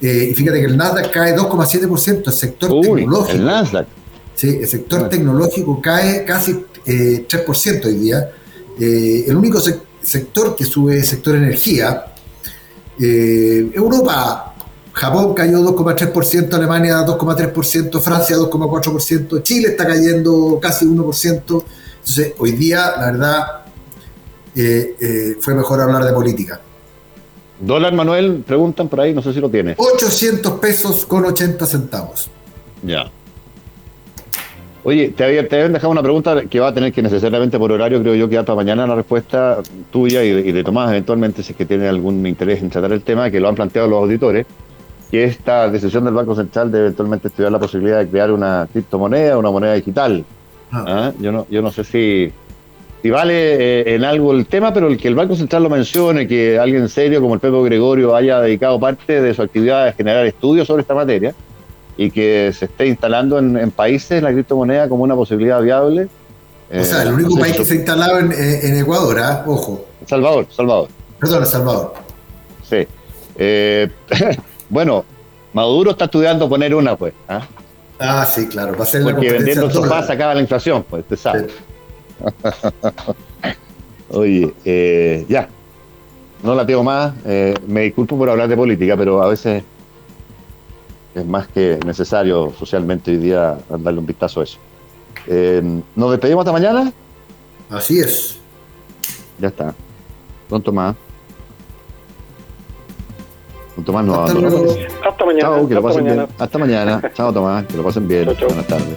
[0.00, 3.32] Eh, y fíjate que el Nasdaq cae 2,7%, el sector Uy, tecnológico.
[3.38, 3.86] el Nasdaq.
[4.34, 8.30] Sí, el sector tecnológico cae casi eh, 3% hoy día.
[8.78, 12.06] Eh, el único sec- sector que sube es el sector energía.
[13.00, 14.54] Eh, Europa,
[14.92, 21.64] Japón cayó 2,3%, Alemania 2,3%, Francia 2,4%, Chile está cayendo casi 1%.
[21.98, 23.46] Entonces, hoy día, la verdad,
[24.54, 26.60] eh, eh, fue mejor hablar de política.
[27.66, 29.74] Dólar, Manuel, preguntan por ahí, no sé si lo tiene.
[29.76, 32.30] 800 pesos con 80 centavos.
[32.82, 33.10] Ya.
[34.86, 37.72] Oye, te, había- te habían dejado una pregunta que va a tener que necesariamente por
[37.72, 39.60] horario, creo yo, que para mañana la respuesta
[39.90, 42.92] tuya y de, y de Tomás, eventualmente, si es que tiene algún interés en tratar
[42.92, 44.46] el tema, que lo han planteado los auditores,
[45.10, 49.38] que esta decisión del Banco Central de eventualmente estudiar la posibilidad de crear una criptomoneda,
[49.38, 50.22] una moneda digital.
[50.70, 51.12] ¿Ah?
[51.18, 52.30] Yo, no, yo no sé si,
[53.04, 56.26] si vale eh, en algo el tema, pero el que el Banco Central lo mencione,
[56.26, 60.24] que alguien serio como el Pepe Gregorio haya dedicado parte de su actividad a generar
[60.24, 61.34] estudios sobre esta materia
[61.98, 66.08] y que se esté instalando en, en países la criptomoneda como una posibilidad viable.
[66.74, 69.18] O sea, el eh, único no sé país que se ha instalado en, en Ecuador,
[69.18, 69.44] ¿ah?
[69.46, 69.84] ojo.
[70.06, 70.88] Salvador, Salvador.
[71.20, 71.94] Perdón, El Salvador.
[72.66, 72.88] Sí.
[73.36, 73.90] Eh,
[74.70, 75.04] bueno,
[75.52, 77.12] Maduro está estudiando poner una, pues.
[77.28, 77.46] ¿ah?
[77.98, 78.74] Ah, sí, claro.
[78.78, 80.06] Va a ser la Porque competencia vendiendo al sofá dólar.
[80.06, 81.48] se acaba la inflación, pues, usted sabe.
[84.10, 85.48] Oye, eh, ya.
[86.42, 87.14] No la tengo más.
[87.24, 89.62] eh, me disculpo por hablar de política, pero a veces
[91.14, 94.58] es más que necesario socialmente hoy día darle un vistazo a eso.
[95.26, 95.62] Eh,
[95.96, 96.92] ¿Nos despedimos hasta mañana?
[97.70, 98.38] Así es.
[99.38, 99.74] Ya está.
[100.48, 100.94] Pronto más.
[103.76, 104.76] Don Tomás nos Hasta luego.
[105.04, 105.40] Hasta mañana.
[105.48, 106.26] Chao, que lo hasta pasen mañana.
[106.26, 106.36] bien.
[106.38, 107.02] Hasta mañana.
[107.14, 107.66] Chao, Tomás.
[107.66, 108.24] Que lo pasen bien.
[108.26, 108.48] Chao, chao.
[108.48, 108.96] Buenas tardes.